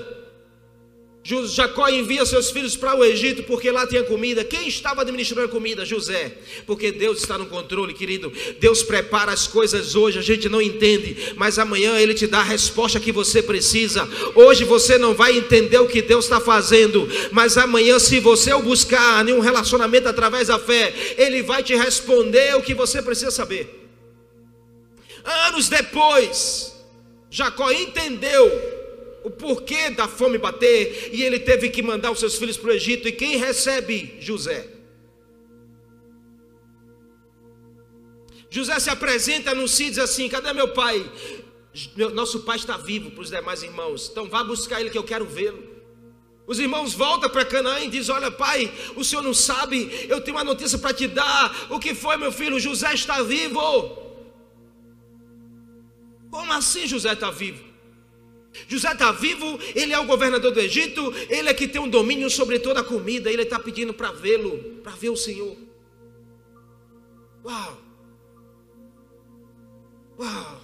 Jacó 1.23 1.87
envia 1.89 2.27
seus 2.27 2.51
filhos 2.51 2.75
para 2.75 2.97
o 2.97 3.05
Egito 3.05 3.45
porque 3.45 3.71
lá 3.71 3.87
tinha 3.87 4.03
comida. 4.03 4.43
Quem 4.43 4.67
estava 4.67 5.03
administrando 5.03 5.47
a 5.47 5.49
comida? 5.49 5.85
José. 5.85 6.39
Porque 6.67 6.91
Deus 6.91 7.19
está 7.19 7.39
no 7.39 7.47
controle, 7.47 7.95
querido. 7.95 8.33
Deus 8.59 8.83
prepara 8.83 9.31
as 9.31 9.47
coisas 9.47 9.95
hoje, 9.95 10.19
a 10.19 10.23
gente 10.23 10.49
não 10.49 10.61
entende, 10.61 11.35
mas 11.37 11.57
amanhã 11.57 11.97
Ele 11.97 12.15
te 12.15 12.27
dá 12.27 12.41
a 12.41 12.43
resposta 12.43 12.99
que 12.99 13.13
você 13.13 13.41
precisa. 13.41 14.09
Hoje 14.35 14.65
você 14.65 14.99
não 14.99 15.15
vai 15.15 15.37
entender 15.37 15.79
o 15.79 15.87
que 15.87 16.03
Deus 16.03 16.25
está 16.25 16.41
fazendo, 16.41 17.09
mas 17.31 17.57
amanhã, 17.57 17.97
se 18.01 18.19
você 18.19 18.53
o 18.53 18.63
buscar 18.63 19.29
em 19.29 19.35
um 19.35 19.41
relacionamento 19.41 20.09
através 20.09 20.49
da 20.49 20.59
fé, 20.59 20.93
Ele 21.17 21.45
vai 21.45 21.63
te 21.63 21.77
responder 21.77 22.57
o 22.57 22.63
que 22.63 22.75
você 22.75 23.01
precisa 23.01 23.31
saber. 23.31 23.80
Anos 25.25 25.69
depois, 25.69 26.75
Jacó 27.31 27.71
entendeu 27.71 28.81
o 29.23 29.31
porquê 29.31 29.91
da 29.91 30.09
fome 30.09 30.39
bater, 30.39 31.11
e 31.13 31.23
ele 31.23 31.39
teve 31.39 31.69
que 31.69 31.83
mandar 31.83 32.11
os 32.11 32.19
seus 32.19 32.37
filhos 32.37 32.57
para 32.57 32.71
o 32.71 32.73
Egito. 32.73 33.07
E 33.07 33.13
quem 33.13 33.37
recebe 33.37 34.17
José? 34.21 34.67
José 38.51 38.79
se 38.81 38.91
apresenta, 38.91 39.53
anuncia 39.53 39.87
e 39.87 39.91
diz 39.91 39.99
assim: 39.99 40.29
Cadê 40.29 40.53
meu 40.53 40.69
pai? 40.69 41.09
Nosso 42.15 42.41
pai 42.41 42.57
está 42.57 42.77
vivo 42.77 43.13
para 43.13 43.23
os 43.23 43.31
demais 43.31 43.63
irmãos, 43.63 44.09
então 44.11 44.29
vá 44.29 44.43
buscar 44.43 44.81
ele 44.81 44.91
que 44.91 44.99
eu 44.99 45.05
quero 45.05 45.25
vê-lo. 45.25 45.71
Os 46.47 46.59
irmãos 46.59 46.93
voltam 46.95 47.31
para 47.31 47.45
Canaã 47.45 47.79
e 47.79 47.89
dizem: 47.89 48.13
Olha, 48.13 48.31
pai, 48.31 48.73
o 48.97 49.05
senhor 49.05 49.23
não 49.23 49.33
sabe, 49.33 50.07
eu 50.09 50.21
tenho 50.21 50.37
uma 50.37 50.43
notícia 50.43 50.79
para 50.79 50.93
te 50.93 51.07
dar. 51.07 51.69
O 51.71 51.79
que 51.79 51.95
foi, 51.95 52.17
meu 52.17 52.33
filho? 52.33 52.59
José 52.59 52.93
está 52.93 53.23
vivo. 53.23 54.10
Como 56.31 56.53
assim 56.53 56.87
José 56.87 57.13
está 57.13 57.31
vivo? 57.31 57.71
José 58.69 58.93
está 58.93 59.13
vivo, 59.13 59.59
ele 59.75 59.93
é 59.93 59.99
o 59.99 60.07
governador 60.07 60.53
do 60.53 60.61
Egito, 60.61 61.13
ele 61.29 61.49
é 61.49 61.55
que 61.55 61.69
tem 61.69 61.81
um 61.81 61.89
domínio 61.89 62.29
sobre 62.29 62.59
toda 62.59 62.81
a 62.81 62.85
comida, 62.85 63.31
ele 63.31 63.43
está 63.43 63.59
pedindo 63.59 63.95
para 63.95 64.13
vê-lo, 64.13 64.81
para 64.83 64.93
ver 64.93 65.11
o 65.11 65.17
Senhor. 65.17 65.57
Uau! 67.45 67.83
Uau! 70.19 70.61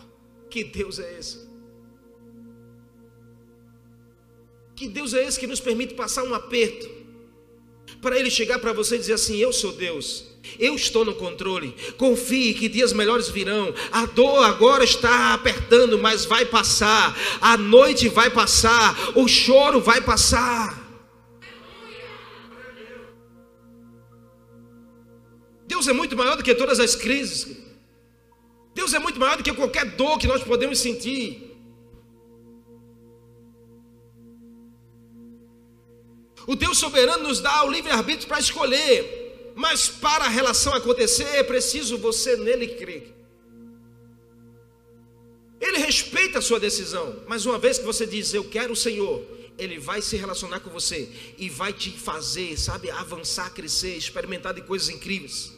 Que 0.51 0.65
Deus 0.65 0.99
é 0.99 1.19
esse? 1.19 1.47
Que 4.75 4.89
Deus 4.89 5.15
é 5.15 5.25
esse 5.25 5.41
que 5.41 5.47
nos 5.47 5.61
permite 5.61 5.95
passar 5.95 6.23
um 6.25 6.35
aperto, 6.35 6.89
para 8.03 8.19
ele 8.19 8.31
chegar 8.31 8.59
para 8.59 8.73
você 8.73 8.97
e 8.97 8.99
dizer 8.99 9.15
assim: 9.15 9.37
Eu 9.37 9.53
sou 9.53 9.73
Deus, 9.73 10.27
eu 10.59 10.75
estou 10.75 11.05
no 11.05 11.15
controle. 11.15 11.75
Confie 11.97 12.55
que 12.55 12.69
dias 12.69 12.93
melhores 12.93 13.29
virão. 13.29 13.75
A 13.93 14.07
dor 14.07 14.45
agora 14.45 14.85
está 14.85 15.35
apertando, 15.35 15.99
mas 15.99 16.25
vai 16.25 16.45
passar. 16.45 17.17
A 17.41 17.57
noite 17.57 18.09
vai 18.09 18.31
passar. 18.31 18.97
O 19.17 19.27
choro 19.29 19.81
vai 19.81 20.01
passar. 20.01 20.85
Deus 25.67 25.89
é 25.89 25.93
muito 25.93 26.17
maior 26.17 26.37
do 26.37 26.43
que 26.43 26.55
todas 26.55 26.79
as 26.81 26.95
crises. 26.95 27.57
Deus 28.75 28.93
é 28.95 28.99
muito 28.99 29.19
maior 29.19 29.37
do 29.37 29.43
que 29.43 29.53
qualquer 29.53 29.85
dor 29.97 30.19
que 30.19 30.27
nós 30.27 30.43
podemos 30.43 30.79
sentir. 30.79 31.47
O 36.47 36.55
Deus 36.55 36.79
soberano 36.79 37.25
nos 37.25 37.41
dá 37.41 37.65
o 37.65 37.71
livre-arbítrio 37.71 38.29
para 38.29 38.39
escolher. 38.39 39.16
Mas 39.57 39.89
para 39.89 40.27
a 40.27 40.29
relação 40.29 40.75
acontecer, 40.75 41.25
é 41.25 41.43
preciso 41.43 41.97
você 41.97 42.37
nele 42.37 42.69
crer. 42.69 43.15
Ele 45.59 45.79
respeita 45.79 46.41
a 46.41 46.43
sua 46.43 46.61
decisão, 46.61 47.23
mas 47.27 47.47
uma 47.47 47.59
vez 47.59 47.79
que 47.79 47.85
você 47.87 48.07
diz, 48.07 48.35
eu 48.35 48.45
quero 48.45 48.75
o 48.75 48.77
Senhor, 48.77 49.25
ele 49.57 49.79
vai 49.79 50.03
se 50.03 50.15
relacionar 50.15 50.61
com 50.61 50.69
você 50.69 51.11
e 51.39 51.49
vai 51.49 51.73
te 51.73 51.91
fazer, 51.91 52.59
sabe, 52.59 52.91
avançar, 52.91 53.49
crescer, 53.55 53.97
experimentar 53.97 54.53
de 54.53 54.61
coisas 54.61 54.91
incríveis. 54.91 55.57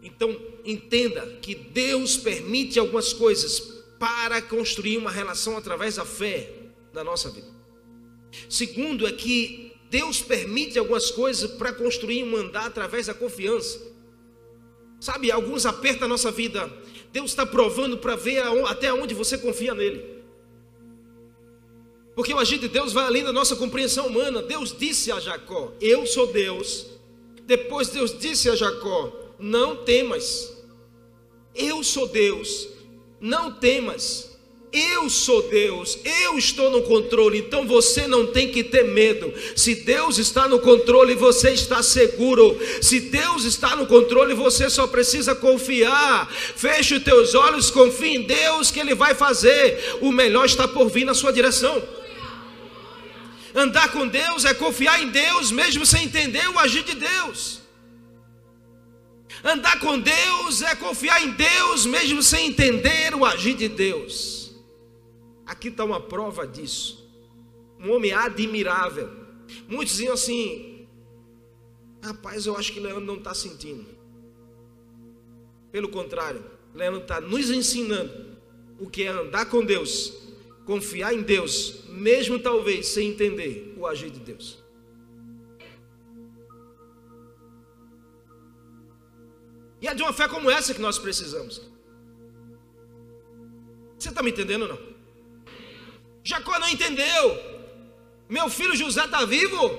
Então, 0.00 0.40
entenda 0.64 1.26
que 1.42 1.56
Deus 1.56 2.16
permite 2.16 2.78
algumas 2.78 3.12
coisas 3.12 3.58
para 3.98 4.40
construir 4.40 4.96
uma 4.96 5.10
relação 5.10 5.56
através 5.56 5.96
da 5.96 6.04
fé 6.04 6.52
na 6.92 7.02
nossa 7.02 7.30
vida. 7.30 7.52
Segundo 8.48 9.08
é 9.08 9.12
que 9.12 9.73
Deus 9.94 10.20
permite 10.20 10.76
algumas 10.76 11.12
coisas 11.12 11.48
para 11.52 11.72
construir 11.72 12.24
um 12.24 12.34
andar 12.34 12.66
através 12.66 13.06
da 13.06 13.14
confiança. 13.14 13.80
Sabe, 15.00 15.30
alguns 15.30 15.64
apertos 15.64 16.00
na 16.00 16.08
nossa 16.08 16.32
vida, 16.32 16.68
Deus 17.12 17.30
está 17.30 17.46
provando 17.46 17.96
para 17.98 18.16
ver 18.16 18.42
até 18.66 18.92
onde 18.92 19.14
você 19.14 19.38
confia 19.38 19.72
nele. 19.72 20.04
Porque 22.16 22.34
o 22.34 22.40
agir 22.40 22.58
de 22.58 22.66
Deus 22.66 22.92
vai 22.92 23.04
além 23.04 23.22
da 23.22 23.32
nossa 23.32 23.54
compreensão 23.54 24.08
humana. 24.08 24.42
Deus 24.42 24.76
disse 24.76 25.12
a 25.12 25.20
Jacó: 25.20 25.72
Eu 25.80 26.04
sou 26.08 26.26
Deus. 26.26 26.86
Depois 27.44 27.88
Deus 27.88 28.18
disse 28.18 28.50
a 28.50 28.56
Jacó: 28.56 29.12
Não 29.38 29.84
temas. 29.84 30.60
Eu 31.54 31.84
sou 31.84 32.08
Deus. 32.08 32.66
Não 33.20 33.52
temas. 33.52 34.33
Eu 34.76 35.08
sou 35.08 35.48
Deus, 35.48 36.00
eu 36.04 36.36
estou 36.36 36.68
no 36.68 36.82
controle, 36.82 37.38
então 37.38 37.64
você 37.64 38.08
não 38.08 38.26
tem 38.26 38.50
que 38.50 38.64
ter 38.64 38.82
medo. 38.82 39.32
Se 39.54 39.72
Deus 39.72 40.18
está 40.18 40.48
no 40.48 40.58
controle, 40.58 41.14
você 41.14 41.50
está 41.50 41.80
seguro. 41.80 42.58
Se 42.82 42.98
Deus 42.98 43.44
está 43.44 43.76
no 43.76 43.86
controle, 43.86 44.34
você 44.34 44.68
só 44.68 44.88
precisa 44.88 45.32
confiar. 45.32 46.28
Feche 46.28 46.96
os 46.96 47.04
teus 47.04 47.36
olhos, 47.36 47.70
confie 47.70 48.16
em 48.16 48.22
Deus 48.22 48.72
que 48.72 48.80
Ele 48.80 48.96
vai 48.96 49.14
fazer. 49.14 49.98
O 50.00 50.10
melhor 50.10 50.44
está 50.44 50.66
por 50.66 50.90
vir 50.90 51.04
na 51.04 51.14
sua 51.14 51.32
direção. 51.32 51.80
Andar 53.54 53.92
com 53.92 54.08
Deus 54.08 54.44
é 54.44 54.52
confiar 54.54 55.00
em 55.00 55.08
Deus, 55.08 55.52
mesmo 55.52 55.86
sem 55.86 56.06
entender 56.06 56.48
o 56.48 56.58
agir 56.58 56.82
de 56.82 56.96
Deus. 56.96 57.60
Andar 59.44 59.78
com 59.78 60.00
Deus 60.00 60.62
é 60.62 60.74
confiar 60.74 61.22
em 61.22 61.30
Deus, 61.30 61.86
mesmo 61.86 62.24
sem 62.24 62.48
entender 62.48 63.14
o 63.14 63.24
agir 63.24 63.54
de 63.54 63.68
Deus. 63.68 64.33
Aqui 65.46 65.68
está 65.68 65.84
uma 65.84 66.00
prova 66.00 66.46
disso. 66.46 67.08
Um 67.78 67.92
homem 67.92 68.12
admirável. 68.12 69.10
Muitos 69.68 69.96
diziam 69.96 70.14
assim: 70.14 70.86
Rapaz, 72.02 72.46
eu 72.46 72.56
acho 72.56 72.72
que 72.72 72.80
Leandro 72.80 73.04
não 73.04 73.16
está 73.16 73.34
sentindo. 73.34 73.86
Pelo 75.72 75.88
contrário, 75.88 76.44
Leandro 76.74 77.00
está 77.00 77.20
nos 77.20 77.50
ensinando 77.50 78.38
o 78.78 78.88
que 78.88 79.04
é 79.04 79.08
andar 79.08 79.46
com 79.46 79.64
Deus, 79.64 80.12
confiar 80.64 81.14
em 81.14 81.22
Deus, 81.22 81.84
mesmo 81.88 82.38
talvez 82.38 82.88
sem 82.88 83.10
entender 83.10 83.74
o 83.76 83.86
agir 83.86 84.10
de 84.10 84.20
Deus. 84.20 84.62
E 89.80 89.88
é 89.88 89.94
de 89.94 90.02
uma 90.02 90.12
fé 90.12 90.26
como 90.28 90.50
essa 90.50 90.72
que 90.72 90.80
nós 90.80 90.98
precisamos. 90.98 91.60
Você 93.98 94.08
está 94.08 94.22
me 94.22 94.30
entendendo 94.30 94.62
ou 94.62 94.68
não? 94.68 94.93
Jacó 96.24 96.58
não 96.58 96.68
entendeu. 96.68 97.40
Meu 98.28 98.48
filho 98.48 98.74
José 98.74 99.04
está 99.04 99.24
vivo. 99.26 99.78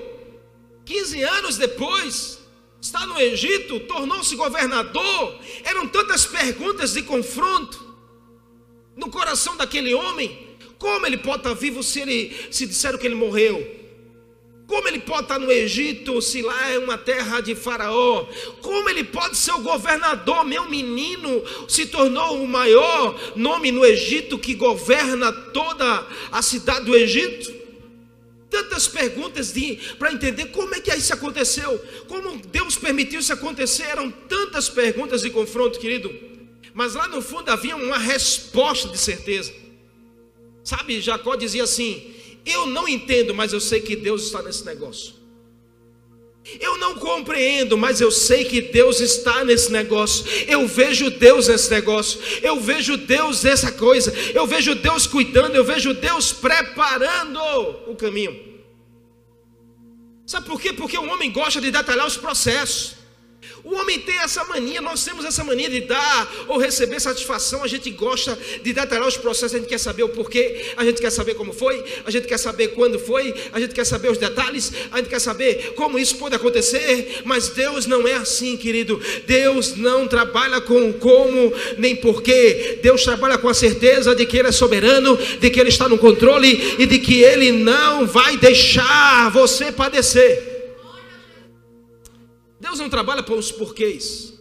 15 0.86 1.24
anos 1.24 1.58
depois, 1.58 2.40
está 2.80 3.06
no 3.08 3.20
Egito, 3.20 3.80
tornou-se 3.82 4.36
governador. 4.36 5.40
Eram 5.64 5.88
tantas 5.88 6.25
perguntas 6.25 6.94
de 6.94 7.02
confronto 7.02 7.84
no 8.96 9.10
coração 9.10 9.58
daquele 9.58 9.94
homem. 9.96 10.56
Como 10.78 11.08
ele 11.08 11.18
pode 11.18 11.40
estar 11.40 11.54
vivo 11.56 11.82
se 11.82 12.02
ele 12.02 12.48
se 12.52 12.68
disseram 12.68 13.00
que 13.00 13.08
ele 13.08 13.16
morreu? 13.16 13.85
Como 14.67 14.88
ele 14.88 15.00
pode 15.00 15.24
estar 15.24 15.39
no 15.39 15.51
Egito 15.51 16.22
se 16.22 16.41
lá 16.41 16.72
é 16.72 16.79
uma 16.79 16.98
terra 16.98 17.39
de 17.39 17.53
Faraó? 17.53 18.25
Como 18.62 18.89
ele 18.89 19.03
pode 19.03 19.38
ser 19.38 19.51
o 19.51 19.60
governador? 19.60 20.43
Meu 20.43 20.67
menino 20.67 21.43
se 21.67 21.86
tornou 21.86 22.41
o 22.41 22.48
maior 22.48 23.15
nome 23.36 23.72
no 23.72 23.86
Egito 23.86 24.39
que 24.39 24.55
governa 24.55 25.31
toda 25.31 26.07
a 26.31 26.41
cidade 26.41 26.86
do 26.86 26.95
Egito? 26.95 27.53
Tantas 28.50 28.88
perguntas 28.88 29.53
para 30.00 30.13
entender 30.13 30.45
como 30.48 30.74
é 30.74 30.79
que 30.79 30.93
isso 30.95 31.13
aconteceu, 31.13 31.77
como 32.07 32.38
Deus 32.38 32.75
permitiu 32.75 33.19
isso 33.19 33.34
acontecer. 33.34 33.84
Eram 33.84 34.10
tantas 34.10 34.67
perguntas 34.69 35.22
de 35.22 35.29
confronto, 35.29 35.79
querido. 35.79 36.12
Mas 36.74 36.95
lá 36.95 37.07
no 37.07 37.22
fundo 37.22 37.50
havia 37.50 37.75
uma 37.75 37.98
resposta 37.98 38.89
de 38.89 38.98
certeza. 38.98 39.53
Sabe, 40.63 41.00
Jacó 41.00 41.36
dizia 41.36 41.63
assim: 41.63 42.14
eu 42.46 42.68
não 42.68 42.88
entendo, 42.88 43.34
mas 43.34 43.54
eu 43.54 43.60
sei 43.60 43.82
que 43.82 43.96
Deus 43.96 44.24
está 44.24 44.42
nesse 44.42 44.64
negócio. 44.66 45.16
Eu 46.60 46.78
não 46.78 46.94
compreendo, 46.94 47.75
mas 47.75 48.00
eu 48.00 48.12
sei 48.12 48.46
que 48.46 48.62
Deus 48.62 49.00
está 49.00 49.44
nesse 49.44 49.72
negócio. 49.72 50.25
Eu 50.48 50.68
vejo 50.68 51.10
Deus 51.10 51.48
nesse 51.48 51.72
negócio. 51.72 52.20
Eu 52.44 52.60
vejo 52.60 52.98
Deus 52.98 53.44
nessa 53.44 53.72
coisa. 53.72 54.14
Eu 54.32 54.46
vejo 54.46 54.75
Deus 54.75 55.08
cuidando. 55.08 55.56
Eu 55.56 55.64
vejo 55.64 55.92
Deus 55.96 56.32
preparando 56.32 57.40
o 57.88 57.96
caminho. 57.96 58.40
Sabe 60.28 60.46
por 60.46 60.62
quê? 60.62 60.72
Porque 60.72 60.98
o 60.98 61.10
homem 61.10 61.32
gosta 61.32 61.60
de 61.60 61.72
detalhar 61.72 62.06
os 62.06 62.18
processos. 62.18 62.96
O 63.64 63.74
homem 63.75 64.00
tem 64.00 64.18
essa 64.20 64.44
mania, 64.46 64.80
nós 64.80 65.04
temos 65.04 65.25
essa 65.25 65.44
mania 65.44 65.70
de 65.70 65.82
dar 65.82 66.32
ou 66.48 66.58
receber 66.58 67.00
satisfação. 67.00 67.64
A 67.64 67.68
gente 67.68 67.90
gosta 67.90 68.38
de 68.64 68.74
detalhar 68.74 69.08
os 69.08 69.18
processos, 69.18 69.56
a 69.56 69.58
gente 69.58 69.68
quer 69.68 69.80
saber 69.80 70.04
o 70.04 70.10
porquê, 70.10 70.74
a 70.78 70.86
gente 70.86 71.02
quer 71.02 71.10
saber 71.10 71.34
como 71.34 71.52
foi, 71.52 71.84
a 72.06 72.12
gente 72.12 72.28
quer 72.28 72.38
saber 72.38 72.70
quando 72.70 73.00
foi, 73.00 73.34
a 73.52 73.60
gente 73.60 73.74
quer 73.74 73.86
saber 73.86 74.12
os 74.12 74.18
detalhes, 74.18 74.72
a 74.92 74.98
gente 74.98 75.10
quer 75.10 75.20
saber 75.20 75.74
como 75.75 75.98
isso 75.98 76.18
pode 76.18 76.36
acontecer. 76.36 77.22
Mas 77.25 77.50
Deus 77.50 77.86
não 77.86 78.08
é 78.08 78.14
assim, 78.14 78.56
querido. 78.56 79.02
Deus 79.25 79.75
não 79.75 80.08
trabalha 80.08 80.62
com 80.62 80.94
como 80.94 81.52
nem 81.78 81.96
porquê. 81.96 82.80
Deus 82.82 83.04
trabalha 83.04 83.38
com 83.38 83.50
a 83.50 83.54
certeza 83.54 84.16
de 84.16 84.25
que 84.25 84.38
Ele 84.38 84.50
é 84.50 84.52
soberano, 84.52 85.18
de 85.40 85.50
que 85.50 85.60
Ele 85.60 85.70
está 85.70 85.90
no 85.90 85.98
controle 85.98 86.75
e 86.78 86.86
de 86.86 87.00
que 87.00 87.24
Ele 87.24 87.52
não 87.52 88.06
vai 88.06 88.38
deixar 88.38 89.32
você 89.32 89.72
padecer. 89.72 90.54
Deus 92.75 92.82
não 92.82 92.89
trabalha 92.89 93.24
com 93.24 93.38
os 93.38 93.53
porquês. 93.53 94.38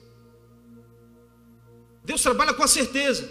Deus 2.05 2.21
trabalha 2.21 2.53
com 2.53 2.65
a 2.65 2.67
certeza. 2.67 3.31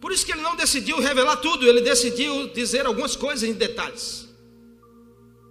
Por 0.00 0.12
isso 0.12 0.24
que 0.24 0.30
ele 0.30 0.40
não 0.40 0.54
decidiu 0.54 1.00
revelar 1.00 1.38
tudo, 1.38 1.66
ele 1.66 1.80
decidiu 1.80 2.52
dizer 2.52 2.86
algumas 2.86 3.16
coisas 3.16 3.42
em 3.42 3.54
detalhes. 3.54 4.28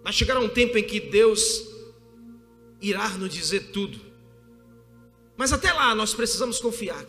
Mas 0.02 0.16
chegará 0.16 0.40
um 0.40 0.48
tempo 0.48 0.78
em 0.78 0.84
que 0.84 1.02
Deus 1.02 1.68
irá 2.80 3.10
nos 3.10 3.34
dizer 3.34 3.72
tudo. 3.74 4.00
Mas 5.36 5.52
até 5.52 5.74
lá 5.74 5.94
nós 5.94 6.14
precisamos 6.14 6.58
confiar. 6.62 7.06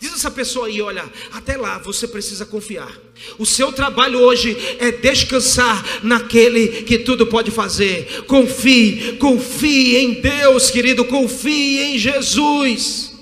Diz 0.00 0.14
essa 0.14 0.30
pessoa 0.30 0.66
aí, 0.66 0.80
olha, 0.80 1.04
até 1.30 1.58
lá 1.58 1.76
você 1.76 2.08
precisa 2.08 2.46
confiar. 2.46 2.90
O 3.38 3.44
seu 3.44 3.70
trabalho 3.70 4.18
hoje 4.18 4.56
é 4.78 4.90
descansar 4.90 5.84
naquele 6.02 6.84
que 6.84 7.00
tudo 7.00 7.26
pode 7.26 7.50
fazer. 7.50 8.24
Confie, 8.24 9.18
confie 9.18 9.98
em 9.98 10.22
Deus, 10.22 10.70
querido, 10.70 11.04
confie 11.04 11.80
em 11.80 11.98
Jesus. 11.98 13.12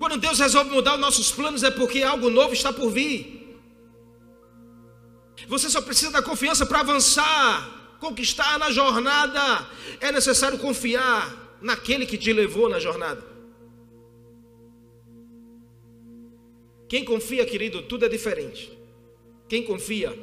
Quando 0.00 0.18
Deus 0.18 0.40
resolve 0.40 0.70
mudar 0.70 0.94
os 0.94 1.00
nossos 1.00 1.30
planos 1.30 1.62
é 1.62 1.70
porque 1.70 2.02
algo 2.02 2.30
novo 2.30 2.52
está 2.52 2.72
por 2.72 2.90
vir. 2.90 3.56
Você 5.46 5.70
só 5.70 5.80
precisa 5.80 6.10
da 6.10 6.20
confiança 6.20 6.66
para 6.66 6.80
avançar 6.80 7.76
conquistar 8.00 8.58
na 8.58 8.70
jornada, 8.70 9.68
é 10.00 10.12
necessário 10.12 10.58
confiar 10.58 11.58
naquele 11.60 12.06
que 12.06 12.18
te 12.18 12.32
levou 12.32 12.68
na 12.68 12.78
jornada. 12.78 13.22
Quem 16.88 17.04
confia, 17.04 17.44
querido, 17.44 17.82
tudo 17.82 18.04
é 18.04 18.08
diferente. 18.08 18.72
Quem 19.48 19.62
confia, 19.62 20.16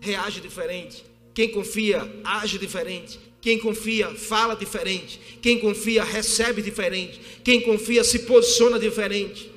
reage 0.00 0.40
diferente. 0.40 1.04
Quem 1.34 1.48
confia, 1.48 2.20
age 2.24 2.58
diferente. 2.58 3.18
Quem 3.40 3.58
confia, 3.58 4.08
fala 4.14 4.54
diferente. 4.54 5.20
Quem 5.40 5.58
confia, 5.58 6.04
recebe 6.04 6.62
diferente. 6.62 7.20
Quem 7.42 7.60
confia, 7.60 8.04
se 8.04 8.20
posiciona 8.20 8.78
diferente. 8.78 9.50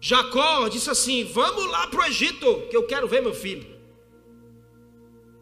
Jacó 0.00 0.68
disse 0.68 0.90
assim: 0.90 1.24
Vamos 1.24 1.70
lá 1.70 1.86
para 1.86 2.00
o 2.00 2.04
Egito, 2.04 2.66
que 2.68 2.76
eu 2.76 2.82
quero 2.82 3.08
ver 3.08 3.22
meu 3.22 3.34
filho. 3.34 3.73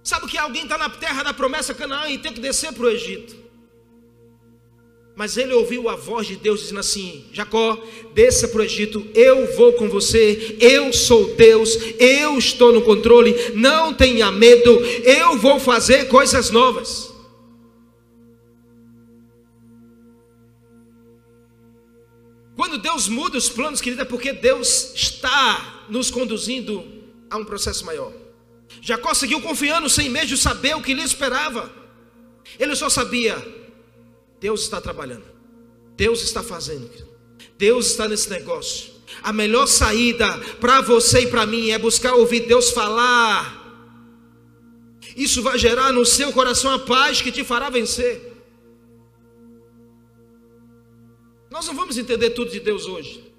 Sabe 0.02 0.26
o 0.26 0.28
que 0.28 0.36
alguém 0.36 0.64
está 0.64 0.76
na 0.76 0.90
terra 0.90 1.22
da 1.22 1.32
promessa 1.32 1.74
Canaã 1.74 2.08
e 2.08 2.18
tem 2.18 2.32
que 2.32 2.40
descer 2.40 2.72
para 2.72 2.84
o 2.84 2.90
Egito? 2.90 3.36
Mas 5.14 5.36
ele 5.36 5.52
ouviu 5.52 5.88
a 5.88 5.94
voz 5.94 6.26
de 6.26 6.36
Deus 6.36 6.60
dizendo 6.60 6.80
assim: 6.80 7.26
Jacó, 7.32 7.78
desça 8.14 8.48
para 8.48 8.60
o 8.62 8.64
Egito, 8.64 9.06
eu 9.14 9.54
vou 9.56 9.74
com 9.74 9.88
você, 9.88 10.56
eu 10.58 10.92
sou 10.92 11.34
Deus, 11.34 11.76
eu 11.98 12.38
estou 12.38 12.72
no 12.72 12.82
controle, 12.82 13.34
não 13.54 13.92
tenha 13.92 14.32
medo, 14.32 14.70
eu 15.04 15.36
vou 15.38 15.60
fazer 15.60 16.08
coisas 16.08 16.50
novas. 16.50 17.12
Quando 22.56 22.78
Deus 22.78 23.08
muda 23.08 23.36
os 23.36 23.48
planos, 23.48 23.80
querida, 23.80 24.02
é 24.02 24.06
porque 24.06 24.32
Deus 24.32 24.94
está 24.94 25.84
nos 25.88 26.10
conduzindo 26.10 26.84
a 27.30 27.36
um 27.36 27.44
processo 27.44 27.84
maior. 27.84 28.21
Jacó 28.84 29.14
seguiu 29.14 29.40
confiando 29.40 29.88
sem 29.88 30.12
de 30.12 30.36
saber 30.36 30.74
o 30.74 30.82
que 30.82 30.92
lhe 30.92 31.02
esperava. 31.02 31.72
Ele 32.58 32.74
só 32.74 32.88
sabia: 32.88 33.36
Deus 34.40 34.62
está 34.62 34.80
trabalhando, 34.80 35.24
Deus 35.96 36.20
está 36.20 36.42
fazendo, 36.42 36.90
Deus 37.56 37.86
está 37.86 38.08
nesse 38.08 38.28
negócio. 38.28 38.90
A 39.22 39.32
melhor 39.32 39.66
saída 39.66 40.26
para 40.60 40.80
você 40.80 41.20
e 41.20 41.26
para 41.28 41.46
mim 41.46 41.70
é 41.70 41.78
buscar 41.78 42.14
ouvir 42.14 42.40
Deus 42.48 42.70
falar. 42.70 43.60
Isso 45.16 45.42
vai 45.42 45.56
gerar 45.58 45.92
no 45.92 46.04
seu 46.04 46.32
coração 46.32 46.72
a 46.72 46.78
paz 46.80 47.22
que 47.22 47.30
te 47.30 47.44
fará 47.44 47.70
vencer. 47.70 48.32
Nós 51.48 51.66
não 51.68 51.74
vamos 51.76 51.96
entender 51.98 52.30
tudo 52.30 52.50
de 52.50 52.58
Deus 52.58 52.86
hoje. 52.86 53.32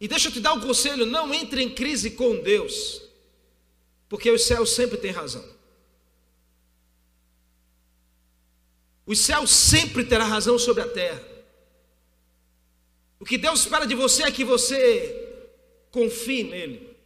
E 0.00 0.08
deixa 0.08 0.26
eu 0.26 0.32
te 0.32 0.40
dar 0.40 0.54
um 0.54 0.60
conselho: 0.60 1.06
não 1.06 1.32
entre 1.32 1.62
em 1.62 1.70
crise 1.70 2.10
com 2.10 2.40
Deus. 2.40 3.09
Porque 4.10 4.28
os 4.28 4.44
céus 4.44 4.74
sempre 4.74 4.98
têm 4.98 5.12
razão. 5.12 5.48
Os 9.06 9.20
céus 9.20 9.50
sempre 9.50 10.04
terá 10.04 10.24
razão 10.24 10.58
sobre 10.58 10.82
a 10.82 10.88
terra. 10.88 11.24
O 13.20 13.24
que 13.24 13.38
Deus 13.38 13.60
espera 13.60 13.86
de 13.86 13.94
você 13.94 14.24
é 14.24 14.32
que 14.32 14.44
você 14.44 15.46
confie 15.92 16.42
nele. 16.42 16.96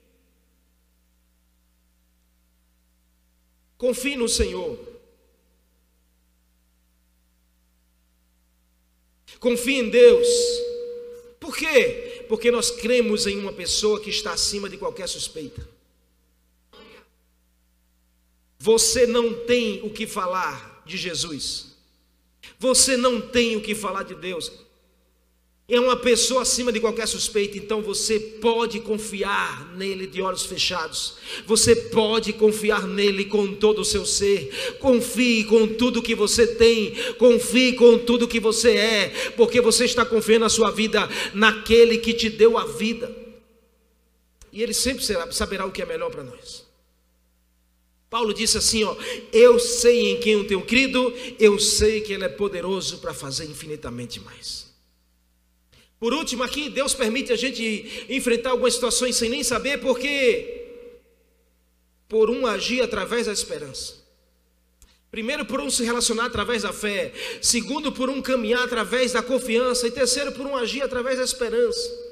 Confie 3.76 4.16
no 4.16 4.28
Senhor. 4.28 4.78
Confie 9.38 9.80
em 9.80 9.90
Deus. 9.90 10.26
Por 11.38 11.54
quê? 11.54 12.24
Porque 12.30 12.50
nós 12.50 12.70
cremos 12.70 13.26
em 13.26 13.38
uma 13.38 13.52
pessoa 13.52 14.00
que 14.00 14.08
está 14.08 14.32
acima 14.32 14.70
de 14.70 14.78
qualquer 14.78 15.06
suspeita. 15.06 15.73
Você 18.64 19.06
não 19.06 19.34
tem 19.34 19.82
o 19.82 19.90
que 19.90 20.06
falar 20.06 20.82
de 20.86 20.96
Jesus. 20.96 21.76
Você 22.58 22.96
não 22.96 23.20
tem 23.20 23.56
o 23.56 23.60
que 23.60 23.74
falar 23.74 24.04
de 24.04 24.14
Deus. 24.14 24.50
É 25.68 25.78
uma 25.78 25.96
pessoa 25.96 26.40
acima 26.40 26.72
de 26.72 26.80
qualquer 26.80 27.06
suspeita, 27.06 27.58
então 27.58 27.82
você 27.82 28.18
pode 28.18 28.80
confiar 28.80 29.70
nele 29.76 30.06
de 30.06 30.22
olhos 30.22 30.46
fechados. 30.46 31.16
Você 31.44 31.76
pode 31.76 32.32
confiar 32.32 32.86
nele 32.86 33.26
com 33.26 33.54
todo 33.54 33.82
o 33.82 33.84
seu 33.84 34.06
ser. 34.06 34.78
Confie 34.80 35.44
com 35.44 35.66
tudo 35.66 36.00
que 36.00 36.14
você 36.14 36.46
tem, 36.46 36.94
confie 37.18 37.74
com 37.74 37.98
tudo 37.98 38.26
que 38.26 38.40
você 38.40 38.78
é, 38.78 39.32
porque 39.36 39.60
você 39.60 39.84
está 39.84 40.06
confiando 40.06 40.46
a 40.46 40.48
sua 40.48 40.70
vida 40.70 41.06
naquele 41.34 41.98
que 41.98 42.14
te 42.14 42.30
deu 42.30 42.56
a 42.56 42.64
vida. 42.64 43.14
E 44.50 44.62
ele 44.62 44.72
sempre 44.72 45.04
saberá 45.32 45.66
o 45.66 45.70
que 45.70 45.82
é 45.82 45.84
melhor 45.84 46.10
para 46.10 46.24
nós. 46.24 46.64
Paulo 48.14 48.32
disse 48.32 48.56
assim: 48.56 48.84
ó, 48.84 48.94
eu 49.32 49.58
sei 49.58 50.12
em 50.12 50.20
quem 50.20 50.34
eu 50.34 50.46
tenho 50.46 50.64
crido, 50.64 51.12
eu 51.36 51.58
sei 51.58 52.00
que 52.00 52.12
Ele 52.12 52.22
é 52.22 52.28
poderoso 52.28 52.98
para 52.98 53.12
fazer 53.12 53.44
infinitamente 53.44 54.20
mais. 54.20 54.72
Por 55.98 56.14
último, 56.14 56.44
aqui, 56.44 56.70
Deus 56.70 56.94
permite 56.94 57.32
a 57.32 57.36
gente 57.36 58.06
enfrentar 58.08 58.50
algumas 58.50 58.74
situações 58.74 59.16
sem 59.16 59.28
nem 59.28 59.42
saber, 59.42 59.80
porque 59.80 60.64
por 62.08 62.30
um 62.30 62.46
agir 62.46 62.82
através 62.82 63.26
da 63.26 63.32
esperança. 63.32 63.94
Primeiro, 65.10 65.44
por 65.44 65.60
um 65.60 65.68
se 65.68 65.82
relacionar 65.82 66.26
através 66.26 66.62
da 66.62 66.72
fé. 66.72 67.12
Segundo, 67.42 67.90
por 67.90 68.08
um 68.08 68.22
caminhar 68.22 68.62
através 68.62 69.10
da 69.10 69.24
confiança. 69.24 69.88
E 69.88 69.90
terceiro, 69.90 70.30
por 70.30 70.46
um 70.46 70.56
agir 70.56 70.82
através 70.82 71.18
da 71.18 71.24
esperança. 71.24 72.03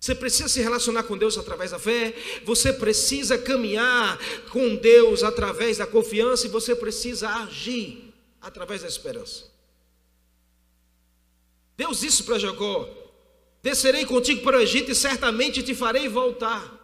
Você 0.00 0.14
precisa 0.14 0.48
se 0.48 0.60
relacionar 0.60 1.02
com 1.02 1.18
Deus 1.18 1.36
através 1.36 1.72
da 1.72 1.78
fé, 1.78 2.14
você 2.44 2.72
precisa 2.72 3.36
caminhar 3.36 4.18
com 4.50 4.76
Deus 4.76 5.24
através 5.24 5.78
da 5.78 5.86
confiança 5.86 6.46
e 6.46 6.50
você 6.50 6.74
precisa 6.74 7.28
agir 7.28 8.14
através 8.40 8.82
da 8.82 8.88
esperança. 8.88 9.50
Deus 11.76 12.00
disse 12.00 12.22
para 12.22 12.38
Jacó: 12.38 12.88
Descerei 13.62 14.06
contigo 14.06 14.42
para 14.42 14.58
o 14.58 14.60
Egito 14.60 14.90
e 14.92 14.94
certamente 14.94 15.62
te 15.62 15.74
farei 15.74 16.08
voltar. 16.08 16.76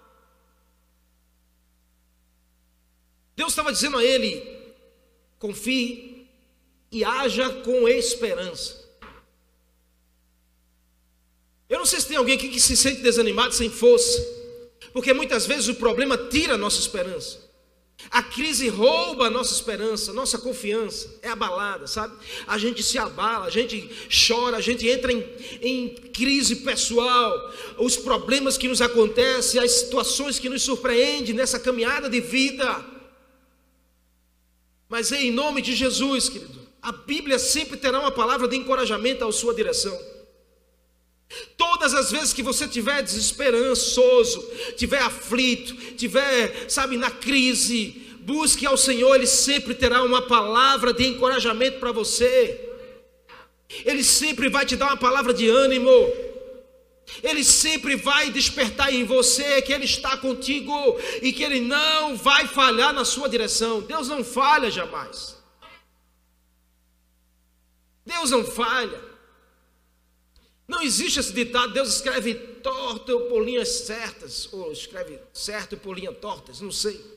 Deus 3.37 3.53
estava 3.53 3.73
dizendo 3.73 3.99
a 3.99 4.05
ele: 4.05 4.75
confie 5.39 6.29
e 6.91 7.05
haja 7.05 7.49
com 7.63 7.89
esperança. 7.89 8.85
Eu 11.69 11.74
não 11.85 11.91
sei 11.91 12.01
se 12.01 12.09
tem 12.09 12.17
alguém 12.17 12.37
aqui 12.37 12.49
que 12.49 12.59
se 12.59 12.75
sente 12.79 13.03
desanimado 13.03 13.55
sem 13.55 13.69
força, 13.69 14.19
porque 14.91 15.13
muitas 15.13 15.45
vezes 15.45 15.69
o 15.69 15.75
problema 15.75 16.17
tira 16.17 16.55
a 16.55 16.57
nossa 16.57 16.81
esperança. 16.81 17.45
A 18.11 18.23
crise 18.23 18.71
rouba 18.71 19.27
a 19.27 19.31
nossa 19.31 19.53
esperança, 19.53 20.11
nossa 20.11 20.39
confiança 20.39 21.15
é 21.21 21.29
abalada, 21.29 21.87
sabe? 21.87 22.17
A 22.47 22.57
gente 22.57 22.83
se 22.83 22.97
abala, 22.97 23.45
a 23.45 23.51
gente 23.51 23.87
chora, 24.09 24.57
a 24.57 24.63
gente 24.63 24.89
entra 24.89 25.13
em, 25.13 25.23
em 25.61 25.89
crise 26.11 26.57
pessoal. 26.57 27.53
Os 27.77 27.99
problemas 27.99 28.57
que 28.57 28.67
nos 28.67 28.81
acontecem, 28.81 29.61
as 29.61 29.73
situações 29.73 30.39
que 30.39 30.49
nos 30.49 30.63
surpreendem 30.63 31.35
nessa 31.35 31.61
caminhada 31.61 32.09
de 32.09 32.21
vida. 32.21 32.83
Mas 34.89 35.13
em 35.13 35.31
nome 35.31 35.61
de 35.61 35.75
Jesus, 35.75 36.31
querido, 36.31 36.67
a 36.81 36.93
Bíblia 36.93 37.39
sempre 37.39 37.77
terá 37.77 38.01
uma 38.01 38.11
palavra 38.11 38.49
de 38.49 38.57
encorajamento 38.57 39.23
à 39.23 39.31
sua 39.31 39.53
direção. 39.53 40.14
Todas 41.57 41.95
as 41.95 42.11
vezes 42.11 42.33
que 42.33 42.43
você 42.43 42.67
tiver 42.67 43.03
desesperançoso, 43.03 44.41
tiver 44.77 45.01
aflito, 45.01 45.75
tiver, 45.97 46.69
sabe, 46.69 46.97
na 46.97 47.11
crise, 47.11 48.17
busque 48.21 48.67
ao 48.67 48.77
Senhor, 48.77 49.15
Ele 49.15 49.27
sempre 49.27 49.75
terá 49.75 50.03
uma 50.03 50.23
palavra 50.23 50.93
de 50.93 51.07
encorajamento 51.07 51.79
para 51.79 51.93
você. 51.93 52.71
Ele 53.85 54.05
sempre 54.05 54.49
vai 54.49 54.65
te 54.65 54.77
dar 54.77 54.87
uma 54.87 54.97
palavra 54.97 55.33
de 55.33 55.49
ânimo. 55.49 55.91
Ele 57.23 57.45
sempre 57.45 57.97
vai 57.97 58.31
despertar 58.31 58.93
em 58.93 59.05
você 59.05 59.61
que 59.63 59.73
Ele 59.73 59.85
está 59.85 60.17
contigo 60.17 60.99
e 61.23 61.33
que 61.33 61.43
Ele 61.43 61.61
não 61.61 62.17
vai 62.17 62.47
falhar 62.47 62.93
na 62.93 63.05
sua 63.05 63.29
direção. 63.29 63.81
Deus 63.81 64.09
não 64.09 64.25
falha 64.25 64.71
jamais. 64.71 65.37
Deus 68.05 68.31
não 68.31 68.45
falha. 68.45 69.14
Não 70.67 70.83
existe 70.83 71.21
esse 71.21 71.33
ditado, 71.33 71.75
Deus 71.75 71.95
escreve 71.97 72.35
torto 72.35 73.21
por 73.29 73.45
linhas 73.45 73.69
certas, 73.69 74.49
ou 74.53 74.73
escreve 74.73 75.19
certo 75.33 75.77
por 75.77 75.99
linhas 75.99 76.17
tortas, 76.19 76.61
não 76.61 76.73
sei. 76.73 77.15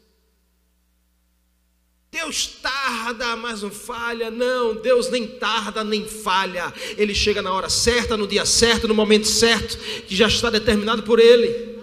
Deus 2.11 2.47
tarda, 2.47 3.35
mas 3.35 3.61
não 3.61 3.69
falha. 3.69 4.31
Não, 4.31 4.75
Deus 4.75 5.09
nem 5.09 5.27
tarda 5.27 5.83
nem 5.83 6.07
falha. 6.07 6.73
Ele 6.97 7.13
chega 7.13 7.41
na 7.41 7.53
hora 7.53 7.69
certa, 7.69 8.17
no 8.17 8.27
dia 8.27 8.45
certo, 8.45 8.87
no 8.87 8.95
momento 8.95 9.27
certo, 9.27 9.77
que 10.05 10.15
já 10.15 10.27
está 10.27 10.49
determinado 10.49 11.03
por 11.03 11.19
Ele. 11.19 11.77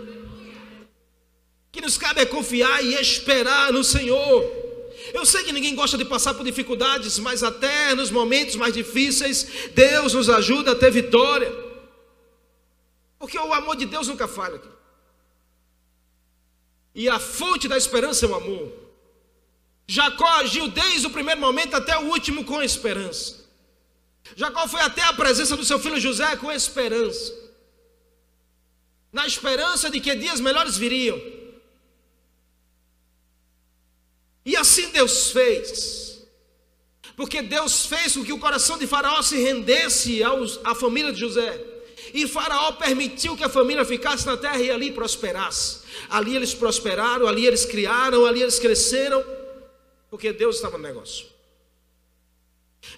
Que 1.70 1.80
nos 1.80 1.98
cabe 1.98 2.20
é 2.20 2.26
confiar 2.26 2.84
e 2.84 2.94
esperar 2.94 3.72
no 3.72 3.84
Senhor. 3.84 4.63
Eu 5.14 5.24
sei 5.24 5.44
que 5.44 5.52
ninguém 5.52 5.76
gosta 5.76 5.96
de 5.96 6.04
passar 6.04 6.34
por 6.34 6.44
dificuldades, 6.44 7.20
mas 7.20 7.44
até 7.44 7.94
nos 7.94 8.10
momentos 8.10 8.56
mais 8.56 8.74
difíceis, 8.74 9.46
Deus 9.72 10.12
nos 10.12 10.28
ajuda 10.28 10.72
a 10.72 10.74
ter 10.74 10.90
vitória. 10.90 11.50
Porque 13.16 13.38
o 13.38 13.54
amor 13.54 13.76
de 13.76 13.86
Deus 13.86 14.08
nunca 14.08 14.26
falha. 14.26 14.60
E 16.92 17.08
a 17.08 17.20
fonte 17.20 17.68
da 17.68 17.76
esperança 17.76 18.26
é 18.26 18.28
o 18.28 18.34
amor. 18.34 18.72
Jacó 19.86 20.26
agiu 20.40 20.66
desde 20.66 21.06
o 21.06 21.10
primeiro 21.10 21.40
momento 21.40 21.76
até 21.76 21.96
o 21.96 22.08
último 22.08 22.44
com 22.44 22.60
esperança. 22.60 23.44
Jacó 24.34 24.66
foi 24.66 24.80
até 24.80 25.02
a 25.02 25.12
presença 25.12 25.56
do 25.56 25.64
seu 25.64 25.78
filho 25.78 26.00
José 26.00 26.34
com 26.38 26.50
esperança. 26.50 27.32
Na 29.12 29.28
esperança 29.28 29.88
de 29.88 30.00
que 30.00 30.12
dias 30.16 30.40
melhores 30.40 30.76
viriam. 30.76 31.43
E 34.44 34.56
assim 34.56 34.90
Deus 34.90 35.30
fez. 35.30 36.22
Porque 37.16 37.40
Deus 37.42 37.86
fez 37.86 38.14
com 38.14 38.24
que 38.24 38.32
o 38.32 38.38
coração 38.38 38.76
de 38.76 38.86
Faraó 38.86 39.22
se 39.22 39.36
rendesse 39.36 40.22
aos, 40.22 40.60
à 40.64 40.74
família 40.74 41.12
de 41.12 41.20
José. 41.20 41.60
E 42.12 42.26
Faraó 42.26 42.72
permitiu 42.72 43.36
que 43.36 43.44
a 43.44 43.48
família 43.48 43.84
ficasse 43.84 44.26
na 44.26 44.36
terra 44.36 44.60
e 44.60 44.70
ali 44.70 44.90
prosperasse. 44.92 45.80
Ali 46.10 46.36
eles 46.36 46.54
prosperaram, 46.54 47.26
ali 47.26 47.46
eles 47.46 47.64
criaram, 47.64 48.26
ali 48.26 48.42
eles 48.42 48.58
cresceram. 48.58 49.24
Porque 50.10 50.32
Deus 50.32 50.56
estava 50.56 50.76
no 50.76 50.84
negócio. 50.84 51.26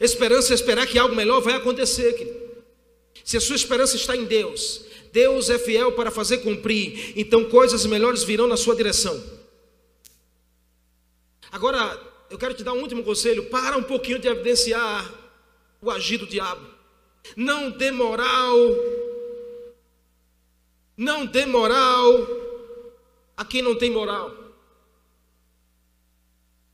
Esperança 0.01 0.53
é 0.53 0.55
esperar 0.55 0.87
que 0.87 0.99
algo 0.99 1.15
melhor 1.15 1.41
vai 1.41 1.55
acontecer, 1.55 2.13
querido. 2.15 2.47
Se 3.25 3.37
a 3.37 3.41
sua 3.41 3.57
esperança 3.57 3.97
está 3.97 4.17
em 4.17 4.25
Deus, 4.25 4.83
Deus 5.13 5.49
é 5.51 5.59
fiel 5.59 5.93
para 5.93 6.11
fazer 6.11 6.39
cumprir, 6.39 7.13
então 7.17 7.47
coisas 7.47 7.87
melhores 7.87 8.23
virão 8.23 8.47
na 8.47 8.57
sua 8.57 8.77
direção. 8.77 9.21
Agora, 11.51 12.01
eu 12.31 12.39
quero 12.39 12.55
te 12.55 12.65
dar 12.65 12.73
um 12.73 12.81
último 12.81 13.03
conselho: 13.03 13.49
para 13.51 13.77
um 13.77 13.83
pouquinho 13.83 14.19
de 14.19 14.29
evidenciar 14.29 15.13
o 15.81 15.91
agir 15.91 16.19
do 16.19 16.27
diabo. 16.27 16.67
Não 17.37 17.71
dê 17.71 17.91
moral, 17.91 18.57
não 20.97 21.27
dê 21.27 21.45
moral 21.45 22.27
a 23.37 23.45
quem 23.45 23.63
não 23.63 23.77
tem 23.77 23.91
moral. 23.91 24.35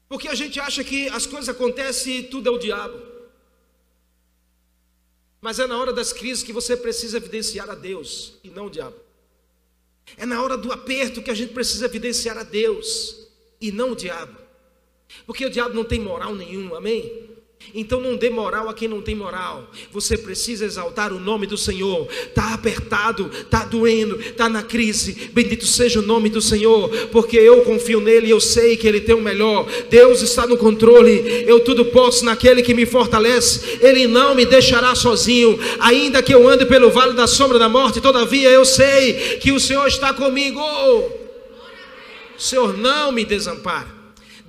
Porque 0.09 0.29
a 0.29 0.35
gente 0.35 0.61
acha 0.61 0.85
que 0.85 1.09
as 1.09 1.27
coisas 1.27 1.49
acontecem 1.49 2.19
e 2.19 2.23
tudo 2.25 2.49
é 2.49 2.53
o 2.53 2.59
diabo. 2.59 3.01
Mas 5.41 5.59
é 5.59 5.67
na 5.67 5.79
hora 5.79 5.93
das 5.93 6.13
crises 6.13 6.45
que 6.45 6.53
você 6.53 6.77
precisa 6.77 7.17
evidenciar 7.17 7.69
a 7.69 7.75
Deus 7.75 8.35
e 8.45 8.51
não 8.51 8.67
o 8.67 8.71
diabo. 8.71 8.97
É 10.17 10.27
na 10.27 10.43
hora 10.43 10.57
do 10.57 10.71
aperto 10.71 11.23
que 11.23 11.31
a 11.31 11.35
gente 11.35 11.53
precisa 11.53 11.87
evidenciar 11.87 12.37
a 12.37 12.43
Deus 12.43 13.27
e 13.61 13.73
não 13.73 13.93
o 13.93 13.97
diabo. 13.97 14.41
Porque 15.27 15.46
o 15.46 15.51
diabo 15.51 15.75
não 15.75 15.85
tem 15.85 16.01
moral 16.01 16.35
nenhum, 16.35 16.75
amém? 16.75 17.33
Então 17.75 18.01
não 18.01 18.16
dê 18.16 18.29
moral 18.29 18.68
a 18.68 18.75
quem 18.75 18.87
não 18.88 19.01
tem 19.01 19.14
moral. 19.14 19.70
Você 19.90 20.18
precisa 20.18 20.64
exaltar 20.64 21.12
o 21.12 21.18
nome 21.18 21.46
do 21.46 21.57
Senhor. 21.57 22.07
Está 22.11 22.53
apertado, 22.53 23.31
está 23.33 23.64
doendo, 23.64 24.20
está 24.20 24.48
na 24.48 24.62
crise. 24.62 25.31
Bendito 25.33 25.66
seja 25.66 26.01
o 26.01 26.03
nome 26.03 26.29
do 26.29 26.42
Senhor, 26.42 26.90
porque 27.11 27.37
eu 27.37 27.62
confio 27.62 28.01
nele 28.01 28.27
e 28.27 28.31
eu 28.31 28.40
sei 28.40 28.77
que 28.77 28.87
ele 28.87 29.01
tem 29.01 29.14
o 29.14 29.22
melhor. 29.22 29.66
Deus 29.88 30.20
está 30.20 30.46
no 30.46 30.59
controle. 30.59 31.44
Eu 31.46 31.61
tudo 31.61 31.87
posso 31.87 32.25
naquele 32.25 32.62
que 32.62 32.75
me 32.75 32.85
fortalece. 32.85 33.79
Ele 33.81 34.07
não 34.07 34.35
me 34.35 34.44
deixará 34.44 34.94
sozinho, 34.94 35.59
ainda 35.81 36.22
que 36.22 36.35
eu 36.35 36.46
ande 36.46 36.66
pelo 36.66 36.90
vale 36.90 37.14
da 37.14 37.27
sombra 37.27 37.59
da 37.59 37.68
morte. 37.68 38.01
Todavia 38.01 38.51
eu 38.51 38.66
sei 38.66 39.38
que 39.38 39.51
o 39.51 39.61
Senhor 39.61 39.87
está 39.87 40.12
comigo. 40.12 40.61
O 40.61 41.11
Senhor 42.40 42.77
não 42.77 43.12
me 43.12 43.25
desampara. 43.25 44.02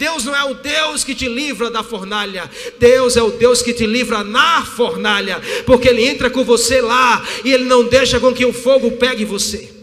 Deus 0.04 0.26
não 0.26 0.36
é 0.36 0.44
o 0.44 0.54
Deus 0.56 1.02
que 1.02 1.16
te 1.16 1.30
livra 1.30 1.72
da 1.72 1.82
fornalha, 1.82 2.52
Deus 2.78 3.16
é 3.16 3.24
o 3.24 3.32
Deus 3.32 3.62
que 3.62 3.74
te 3.74 3.86
livra 3.86 4.22
na 4.22 4.66
fornalha, 4.66 5.42
porque 5.66 5.88
Ele 5.88 6.06
entra 6.06 6.30
com 6.30 6.44
você 6.44 6.82
lá 6.82 7.26
e 7.46 7.54
Ele 7.54 7.64
não 7.64 7.88
deixa 7.88 8.20
com 8.20 8.34
que 8.34 8.46
o 8.46 8.52
fogo 8.52 8.92
pegue 8.98 9.24
você. 9.24 9.74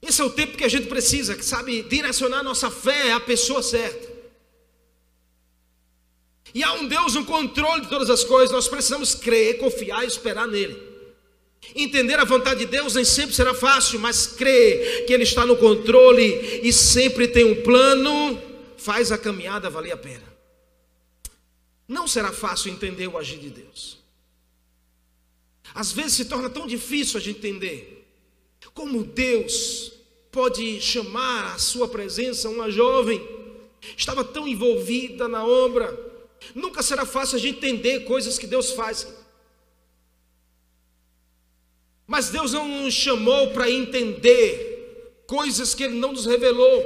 Esse 0.00 0.22
é 0.22 0.24
o 0.24 0.30
tempo 0.30 0.56
que 0.56 0.64
a 0.64 0.68
gente 0.68 0.86
precisa, 0.86 1.40
sabe, 1.42 1.82
direcionar 1.82 2.42
nossa 2.42 2.70
fé 2.70 3.12
à 3.12 3.20
pessoa 3.20 3.62
certa. 3.62 4.08
E 6.54 6.64
há 6.64 6.72
um 6.72 6.88
Deus 6.88 7.14
no 7.16 7.26
controle 7.26 7.82
de 7.82 7.90
todas 7.90 8.08
as 8.08 8.24
coisas, 8.24 8.50
nós 8.50 8.66
precisamos 8.66 9.14
crer, 9.14 9.58
confiar 9.58 10.04
e 10.04 10.06
esperar 10.06 10.48
nele. 10.48 10.89
Entender 11.74 12.18
a 12.18 12.24
vontade 12.24 12.60
de 12.60 12.66
Deus 12.66 12.94
nem 12.94 13.04
sempre 13.04 13.34
será 13.34 13.54
fácil, 13.54 14.00
mas 14.00 14.26
crer 14.26 15.06
que 15.06 15.12
Ele 15.12 15.22
está 15.22 15.44
no 15.46 15.56
controle 15.56 16.60
e 16.62 16.72
sempre 16.72 17.28
tem 17.28 17.44
um 17.44 17.62
plano, 17.62 18.40
faz 18.76 19.12
a 19.12 19.18
caminhada 19.18 19.70
valer 19.70 19.92
a 19.92 19.96
pena. 19.96 20.30
Não 21.86 22.08
será 22.08 22.32
fácil 22.32 22.72
entender 22.72 23.06
o 23.06 23.18
agir 23.18 23.38
de 23.38 23.50
Deus. 23.50 23.98
Às 25.74 25.92
vezes 25.92 26.14
se 26.14 26.24
torna 26.24 26.50
tão 26.50 26.66
difícil 26.66 27.18
a 27.18 27.20
gente 27.20 27.46
entender 27.46 28.00
como 28.74 29.04
Deus 29.04 29.92
pode 30.30 30.80
chamar 30.80 31.54
a 31.54 31.58
sua 31.58 31.88
presença 31.88 32.48
uma 32.48 32.70
jovem, 32.70 33.20
estava 33.96 34.24
tão 34.24 34.46
envolvida 34.46 35.28
na 35.28 35.44
obra. 35.44 35.98
Nunca 36.54 36.82
será 36.82 37.04
fácil 37.04 37.36
a 37.36 37.40
gente 37.40 37.58
entender 37.58 38.04
coisas 38.04 38.38
que 38.38 38.46
Deus 38.46 38.70
faz. 38.70 39.06
Mas 42.10 42.28
Deus 42.28 42.52
não 42.54 42.66
nos 42.66 42.92
chamou 42.92 43.52
para 43.52 43.70
entender 43.70 45.22
coisas 45.28 45.76
que 45.76 45.84
Ele 45.84 45.94
não 45.94 46.10
nos 46.10 46.26
revelou. 46.26 46.84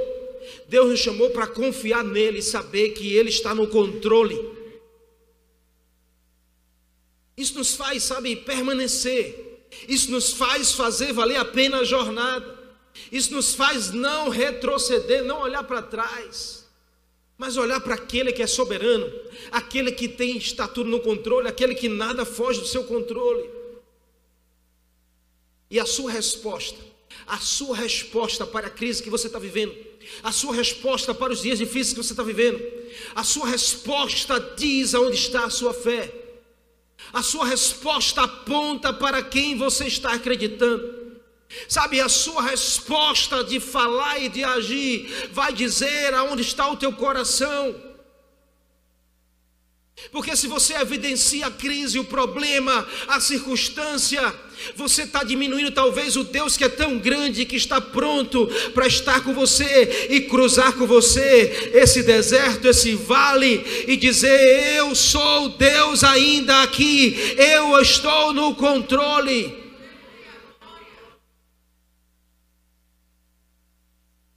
Deus 0.69 0.87
nos 0.87 0.99
chamou 0.99 1.31
para 1.31 1.47
confiar 1.47 2.03
nele 2.03 2.37
e 2.37 2.43
saber 2.43 2.91
que 2.91 3.15
Ele 3.15 3.29
está 3.29 3.55
no 3.55 3.65
controle. 3.65 4.39
Isso 7.35 7.57
nos 7.57 7.73
faz, 7.73 8.03
sabe, 8.03 8.35
permanecer. 8.35 9.67
Isso 9.89 10.11
nos 10.11 10.31
faz 10.31 10.73
fazer 10.73 11.11
valer 11.11 11.37
a 11.37 11.45
pena 11.45 11.79
a 11.79 11.83
jornada. 11.83 12.59
Isso 13.11 13.33
nos 13.33 13.55
faz 13.55 13.89
não 13.89 14.29
retroceder, 14.29 15.23
não 15.23 15.41
olhar 15.41 15.63
para 15.63 15.81
trás, 15.81 16.67
mas 17.35 17.57
olhar 17.57 17.79
para 17.81 17.95
aquele 17.95 18.31
que 18.31 18.43
é 18.43 18.47
soberano, 18.47 19.11
aquele 19.51 19.91
que 19.91 20.07
tem 20.07 20.37
está 20.37 20.67
tudo 20.67 20.87
no 20.87 20.99
controle, 20.99 21.47
aquele 21.47 21.73
que 21.73 21.89
nada 21.89 22.23
foge 22.25 22.59
do 22.59 22.67
seu 22.67 22.83
controle. 22.83 23.54
E 25.69 25.79
a 25.79 25.85
sua 25.85 26.11
resposta, 26.11 26.77
a 27.25 27.37
sua 27.37 27.75
resposta 27.75 28.45
para 28.45 28.67
a 28.67 28.69
crise 28.69 29.01
que 29.01 29.09
você 29.09 29.27
está 29.27 29.39
vivendo, 29.39 29.75
a 30.21 30.31
sua 30.31 30.53
resposta 30.53 31.13
para 31.13 31.33
os 31.33 31.41
dias 31.41 31.57
difíceis 31.57 31.93
que 31.93 32.03
você 32.03 32.13
está 32.13 32.23
vivendo, 32.23 32.61
a 33.15 33.23
sua 33.23 33.47
resposta 33.47 34.39
diz 34.55 34.93
aonde 34.93 35.17
está 35.17 35.45
a 35.45 35.49
sua 35.49 35.73
fé, 35.73 36.13
a 37.11 37.23
sua 37.23 37.45
resposta 37.45 38.21
aponta 38.21 38.93
para 38.93 39.23
quem 39.23 39.57
você 39.57 39.85
está 39.85 40.13
acreditando. 40.13 41.05
Sabe, 41.67 42.01
a 42.01 42.09
sua 42.09 42.41
resposta 42.41 43.43
de 43.43 43.59
falar 43.59 44.19
e 44.19 44.29
de 44.29 44.43
agir 44.43 45.29
vai 45.31 45.53
dizer 45.53 46.13
aonde 46.13 46.41
está 46.41 46.69
o 46.69 46.75
teu 46.75 46.91
coração. 46.91 47.84
Porque 50.11 50.35
se 50.35 50.47
você 50.47 50.73
evidencia 50.75 51.47
a 51.47 51.51
crise, 51.51 51.97
o 51.97 52.03
problema, 52.03 52.87
a 53.07 53.19
circunstância, 53.19 54.21
você 54.75 55.03
está 55.03 55.23
diminuindo 55.23 55.71
talvez 55.71 56.17
o 56.17 56.23
Deus 56.23 56.57
que 56.57 56.65
é 56.65 56.69
tão 56.69 56.97
grande 56.97 57.45
que 57.45 57.55
está 57.55 57.79
pronto 57.79 58.47
para 58.73 58.87
estar 58.87 59.23
com 59.23 59.33
você 59.33 60.07
e 60.09 60.21
cruzar 60.21 60.73
com 60.73 60.85
você 60.85 61.71
esse 61.73 62.03
deserto, 62.03 62.67
esse 62.67 62.93
vale 62.93 63.85
e 63.87 63.95
dizer: 63.95 64.75
Eu 64.75 64.93
sou 64.93 65.49
Deus 65.49 66.03
ainda 66.03 66.61
aqui, 66.61 67.35
eu 67.37 67.79
estou 67.79 68.33
no 68.33 68.53
controle. 68.53 69.63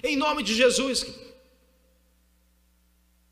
Em 0.02 0.16
nome 0.16 0.44
de 0.44 0.54
Jesus. 0.54 1.27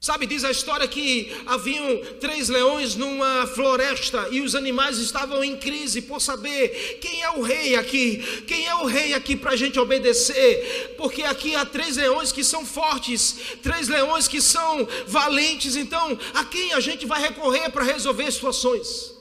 Sabe, 0.07 0.25
diz 0.25 0.45
a 0.45 0.53
história 0.53 0.87
que 0.87 1.37
haviam 1.47 2.01
três 2.21 2.49
leões 2.49 2.95
numa 2.95 3.45
floresta 3.45 4.29
e 4.31 4.41
os 4.41 4.55
animais 4.55 4.99
estavam 4.99 5.43
em 5.43 5.57
crise 5.57 6.01
por 6.01 6.21
saber 6.21 6.99
quem 7.01 7.25
é 7.25 7.31
o 7.33 7.43
rei 7.43 7.75
aqui, 7.75 8.19
quem 8.47 8.69
é 8.69 8.75
o 8.77 8.85
rei 8.85 9.15
aqui 9.15 9.35
para 9.35 9.51
a 9.51 9.57
gente 9.57 9.81
obedecer, 9.81 10.95
porque 10.97 11.25
aqui 11.25 11.57
há 11.57 11.67
três 11.67 11.97
leões 11.97 12.31
que 12.31 12.45
são 12.45 12.65
fortes, 12.65 13.35
três 13.65 13.89
leões 13.89 14.29
que 14.29 14.41
são 14.41 14.87
valentes, 15.09 15.75
então 15.75 16.17
a 16.35 16.45
quem 16.45 16.73
a 16.73 16.79
gente 16.79 17.05
vai 17.05 17.21
recorrer 17.21 17.69
para 17.71 17.83
resolver 17.83 18.31
situações? 18.31 19.16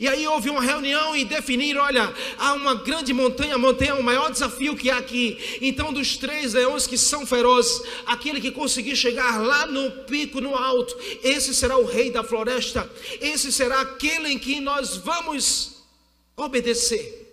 E 0.00 0.08
aí 0.08 0.26
houve 0.26 0.50
uma 0.50 0.60
reunião 0.60 1.16
e 1.16 1.24
definiram: 1.24 1.82
olha, 1.82 2.12
há 2.36 2.52
uma 2.54 2.74
grande 2.74 3.12
montanha, 3.12 3.54
a 3.54 3.58
montanha 3.58 3.92
é 3.92 3.94
o 3.94 4.02
maior 4.02 4.30
desafio 4.30 4.76
que 4.76 4.90
há 4.90 4.98
aqui. 4.98 5.38
Então, 5.60 5.92
dos 5.92 6.16
três 6.16 6.52
leões 6.52 6.86
que 6.86 6.98
são 6.98 7.24
ferozes, 7.24 7.82
aquele 8.06 8.40
que 8.40 8.50
conseguir 8.50 8.96
chegar 8.96 9.40
lá 9.40 9.66
no 9.66 9.90
pico, 10.04 10.40
no 10.40 10.54
alto, 10.54 10.96
esse 11.22 11.54
será 11.54 11.76
o 11.78 11.84
rei 11.84 12.10
da 12.10 12.24
floresta, 12.24 12.90
esse 13.20 13.52
será 13.52 13.80
aquele 13.80 14.32
em 14.32 14.38
que 14.38 14.60
nós 14.60 14.96
vamos 14.96 15.84
obedecer. 16.36 17.26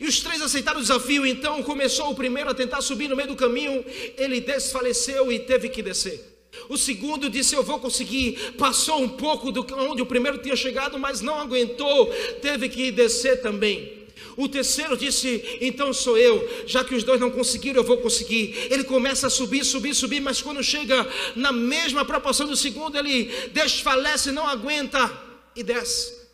E 0.00 0.06
os 0.06 0.20
três 0.20 0.40
aceitaram 0.40 0.78
o 0.78 0.82
desafio, 0.82 1.26
então 1.26 1.62
começou 1.62 2.10
o 2.10 2.14
primeiro 2.14 2.48
a 2.48 2.54
tentar 2.54 2.80
subir 2.80 3.08
no 3.08 3.16
meio 3.16 3.28
do 3.28 3.36
caminho, 3.36 3.84
ele 4.16 4.40
desfaleceu 4.40 5.30
e 5.30 5.38
teve 5.38 5.68
que 5.68 5.82
descer. 5.82 6.33
O 6.68 6.76
segundo 6.76 7.28
disse: 7.28 7.54
Eu 7.54 7.62
vou 7.62 7.78
conseguir. 7.78 8.54
Passou 8.58 9.00
um 9.00 9.08
pouco 9.08 9.52
do 9.52 9.66
onde 9.76 10.02
o 10.02 10.06
primeiro 10.06 10.38
tinha 10.38 10.56
chegado, 10.56 10.98
mas 10.98 11.20
não 11.20 11.40
aguentou, 11.40 12.06
teve 12.40 12.68
que 12.68 12.90
descer 12.90 13.42
também. 13.42 14.04
O 14.36 14.48
terceiro 14.48 14.96
disse: 14.96 15.58
Então 15.60 15.92
sou 15.92 16.18
eu, 16.18 16.64
já 16.66 16.84
que 16.84 16.94
os 16.94 17.04
dois 17.04 17.20
não 17.20 17.30
conseguiram, 17.30 17.80
eu 17.80 17.86
vou 17.86 17.98
conseguir. 17.98 18.68
Ele 18.70 18.84
começa 18.84 19.26
a 19.26 19.30
subir, 19.30 19.64
subir, 19.64 19.94
subir, 19.94 20.20
mas 20.20 20.42
quando 20.42 20.62
chega 20.62 21.06
na 21.36 21.52
mesma 21.52 22.04
proporção 22.04 22.46
do 22.46 22.56
segundo, 22.56 22.96
ele 22.96 23.24
desfalece, 23.52 24.32
não 24.32 24.46
aguenta 24.46 25.10
e 25.54 25.62
desce. 25.62 26.24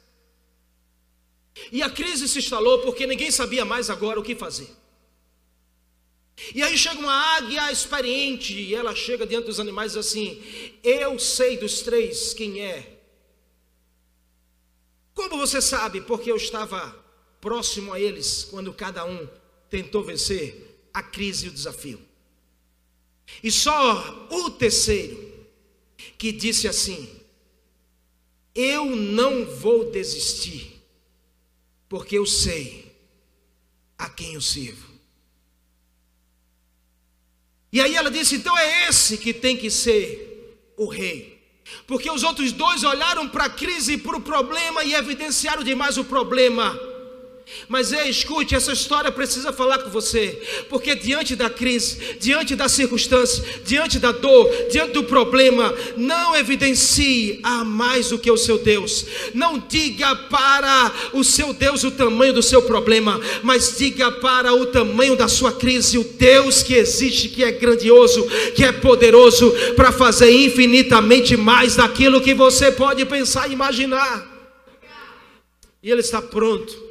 E 1.71 1.83
a 1.83 1.91
crise 1.91 2.29
se 2.29 2.39
instalou 2.39 2.79
porque 2.81 3.07
ninguém 3.07 3.31
sabia 3.31 3.65
mais 3.65 3.91
agora 3.91 4.19
o 4.19 4.23
que 4.23 4.35
fazer. 4.35 4.80
E 6.55 6.63
aí 6.63 6.77
chega 6.77 6.99
uma 6.99 7.37
águia 7.37 7.71
experiente, 7.71 8.55
e 8.55 8.75
ela 8.75 8.95
chega 8.95 9.27
diante 9.27 9.47
dos 9.47 9.61
animais 9.61 9.97
assim: 9.97 10.43
Eu 10.83 11.19
sei 11.19 11.57
dos 11.57 11.81
três 11.83 12.35
quem 12.35 12.61
é. 12.61 12.99
Como 15.15 15.37
você 15.37 15.61
sabe? 15.61 16.01
Porque 16.01 16.31
eu 16.31 16.37
estava 16.37 16.99
próximo 17.41 17.93
a 17.93 18.01
eles 18.01 18.45
quando 18.45 18.73
cada 18.73 19.05
um 19.05 19.29
tentou 19.69 20.03
vencer 20.03 20.89
a 20.93 21.03
crise 21.03 21.47
e 21.47 21.49
o 21.49 21.53
desafio. 21.53 22.01
E 23.43 23.51
só 23.51 24.29
o 24.31 24.51
terceiro 24.51 25.47
que 26.19 26.33
disse 26.33 26.67
assim: 26.67 27.21
Eu 28.55 28.87
não 28.97 29.45
vou 29.45 29.91
desistir, 29.91 30.83
porque 31.89 32.17
eu 32.17 32.27
sei 32.27 32.91
a 33.99 34.09
quem 34.09 34.35
eu 34.35 34.41
sirvo. 34.41 35.00
E 37.73 37.81
aí 37.81 37.95
ela 37.95 38.11
disse: 38.11 38.37
então 38.37 38.57
é 38.57 38.89
esse 38.89 39.17
que 39.17 39.33
tem 39.33 39.57
que 39.57 39.71
ser 39.71 40.65
o 40.77 40.87
rei. 40.87 41.39
Porque 41.87 42.11
os 42.11 42.23
outros 42.23 42.53
dois 42.53 42.83
olharam 42.83 43.29
para 43.29 43.45
a 43.45 43.51
crise 43.51 43.93
e 43.93 43.99
para 43.99 44.17
o 44.17 44.21
problema 44.21 44.83
e 44.83 44.95
evidenciaram 44.95 45.63
demais 45.63 45.97
o 45.97 46.05
problema. 46.05 46.79
Mas 47.69 47.93
ei, 47.93 48.11
escute, 48.11 48.55
essa 48.55 48.73
história 48.73 49.13
precisa 49.13 49.53
falar 49.53 49.79
com 49.79 49.91
você, 49.91 50.41
porque 50.69 50.95
diante 50.97 51.37
da 51.37 51.49
crise, 51.49 52.17
diante 52.19 52.57
da 52.57 52.69
circunstância, 52.69 53.45
diante 53.65 53.99
da 53.99 54.11
dor, 54.11 54.51
diante 54.71 54.93
do 54.93 55.05
problema, 55.05 55.73
não 55.97 56.35
evidencie 56.35 57.39
a 57.45 57.65
mais 57.65 58.09
do 58.09 58.19
que 58.19 58.31
o 58.31 58.37
seu 58.37 58.59
Deus. 58.59 59.07
Não 59.35 59.63
diga 59.69 60.17
para 60.17 60.93
o 61.13 61.23
seu 61.23 61.53
Deus 61.53 61.85
o 61.85 61.93
tamanho 61.93 62.35
do 62.35 62.43
seu 62.43 62.63
problema, 62.63 63.21
mas 63.43 63.77
diga 63.79 64.11
para 64.11 64.53
o 64.53 64.67
tamanho 64.67 65.15
da 65.15 65.29
sua 65.29 65.53
crise, 65.53 65.97
o 65.97 66.05
Deus 66.05 66.65
que 66.65 66.75
existe, 66.75 67.29
que 67.29 67.45
é 67.45 67.53
grandioso, 67.53 68.27
que 68.57 68.65
é 68.65 68.73
poderoso 68.73 69.53
para 69.77 69.93
fazer 69.93 70.31
infinitamente 70.33 71.37
mais 71.37 71.77
daquilo 71.77 72.21
que 72.21 72.35
você 72.35 72.73
pode 72.73 73.05
pensar 73.05 73.49
e 73.49 73.53
imaginar. 73.53 74.29
E 75.83 75.91
ele 75.91 76.01
está 76.01 76.21
pronto 76.21 76.90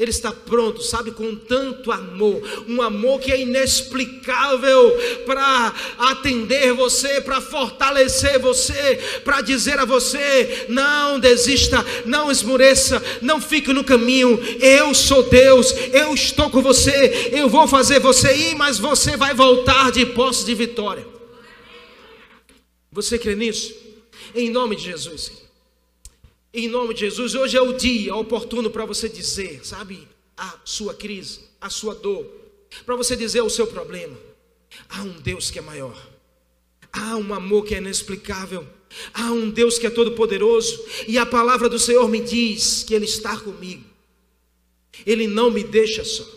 ele 0.00 0.10
está 0.10 0.32
pronto, 0.32 0.82
sabe, 0.82 1.10
com 1.10 1.36
tanto 1.36 1.92
amor, 1.92 2.64
um 2.66 2.80
amor 2.80 3.20
que 3.20 3.30
é 3.30 3.42
inexplicável 3.42 4.96
para 5.26 5.74
atender 5.98 6.72
você, 6.72 7.20
para 7.20 7.38
fortalecer 7.38 8.38
você, 8.38 8.98
para 9.22 9.42
dizer 9.42 9.78
a 9.78 9.84
você: 9.84 10.64
não 10.70 11.20
desista, 11.20 11.84
não 12.06 12.30
esmoreça, 12.30 13.02
não 13.20 13.42
fique 13.42 13.74
no 13.74 13.84
caminho. 13.84 14.40
Eu 14.58 14.94
sou 14.94 15.22
Deus, 15.24 15.70
eu 15.92 16.14
estou 16.14 16.48
com 16.48 16.62
você, 16.62 17.28
eu 17.32 17.46
vou 17.50 17.68
fazer 17.68 18.00
você 18.00 18.34
ir, 18.34 18.54
mas 18.54 18.78
você 18.78 19.18
vai 19.18 19.34
voltar 19.34 19.92
de 19.92 20.06
posse 20.06 20.46
de 20.46 20.54
vitória. 20.54 21.06
Você 22.90 23.18
crê 23.18 23.34
nisso? 23.34 23.74
Em 24.34 24.48
nome 24.48 24.76
de 24.76 24.84
Jesus. 24.84 25.49
Em 26.52 26.66
nome 26.66 26.94
de 26.94 27.00
Jesus, 27.00 27.36
hoje 27.36 27.56
é 27.56 27.60
o 27.60 27.74
dia 27.74 28.14
oportuno 28.16 28.70
para 28.70 28.84
você 28.84 29.08
dizer, 29.08 29.64
sabe, 29.64 30.08
a 30.36 30.58
sua 30.64 30.92
crise, 30.92 31.40
a 31.60 31.70
sua 31.70 31.94
dor, 31.94 32.26
para 32.84 32.96
você 32.96 33.14
dizer 33.14 33.40
o 33.40 33.50
seu 33.50 33.68
problema. 33.68 34.18
Há 34.88 35.02
um 35.02 35.20
Deus 35.20 35.48
que 35.48 35.60
é 35.60 35.62
maior, 35.62 35.96
há 36.92 37.16
um 37.16 37.32
amor 37.32 37.64
que 37.64 37.74
é 37.74 37.78
inexplicável, 37.78 38.66
há 39.14 39.30
um 39.30 39.48
Deus 39.48 39.78
que 39.78 39.86
é 39.86 39.90
todo-poderoso, 39.90 40.84
e 41.06 41.18
a 41.18 41.26
palavra 41.26 41.68
do 41.68 41.78
Senhor 41.78 42.08
me 42.08 42.20
diz 42.20 42.82
que 42.82 42.94
Ele 42.94 43.04
está 43.04 43.38
comigo, 43.38 43.84
Ele 45.06 45.28
não 45.28 45.52
me 45.52 45.62
deixa 45.62 46.04
só. 46.04 46.28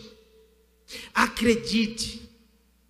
Acredite, 1.12 2.23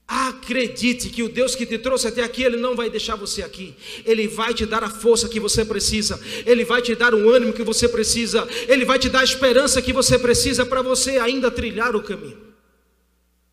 Acredite 0.07 1.09
que 1.09 1.23
o 1.23 1.29
Deus 1.29 1.55
que 1.55 1.64
te 1.64 1.79
trouxe 1.79 2.07
até 2.07 2.23
aqui, 2.23 2.43
Ele 2.43 2.59
não 2.59 2.77
vai 2.77 2.90
deixar 2.90 3.17
você 3.17 3.43
aqui. 3.43 3.75
Ele 4.05 4.29
vai 4.29 4.53
te 4.53 4.67
dar 4.67 4.85
a 4.85 4.90
força 4.90 5.29
que 5.29 5.40
você 5.40 5.64
precisa. 5.64 6.21
Ele 6.45 6.64
vai 6.64 6.83
te 6.83 6.95
dar 6.95 7.14
o 7.14 7.31
ânimo 7.31 7.55
que 7.55 7.62
você 7.62 7.88
precisa. 7.88 8.47
Ele 8.69 8.85
vai 8.85 8.99
te 8.99 9.09
dar 9.09 9.21
a 9.21 9.25
esperança 9.25 9.81
que 9.81 9.93
você 9.93 10.19
precisa 10.19 10.67
para 10.67 10.83
você 10.83 11.17
ainda 11.19 11.51
trilhar 11.51 11.97
o 11.97 12.03
caminho. 12.03 12.38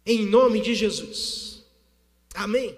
Em 0.05 0.25
nome 0.25 0.59
de 0.59 0.75
Jesus. 0.75 1.63
Amém. 2.33 2.77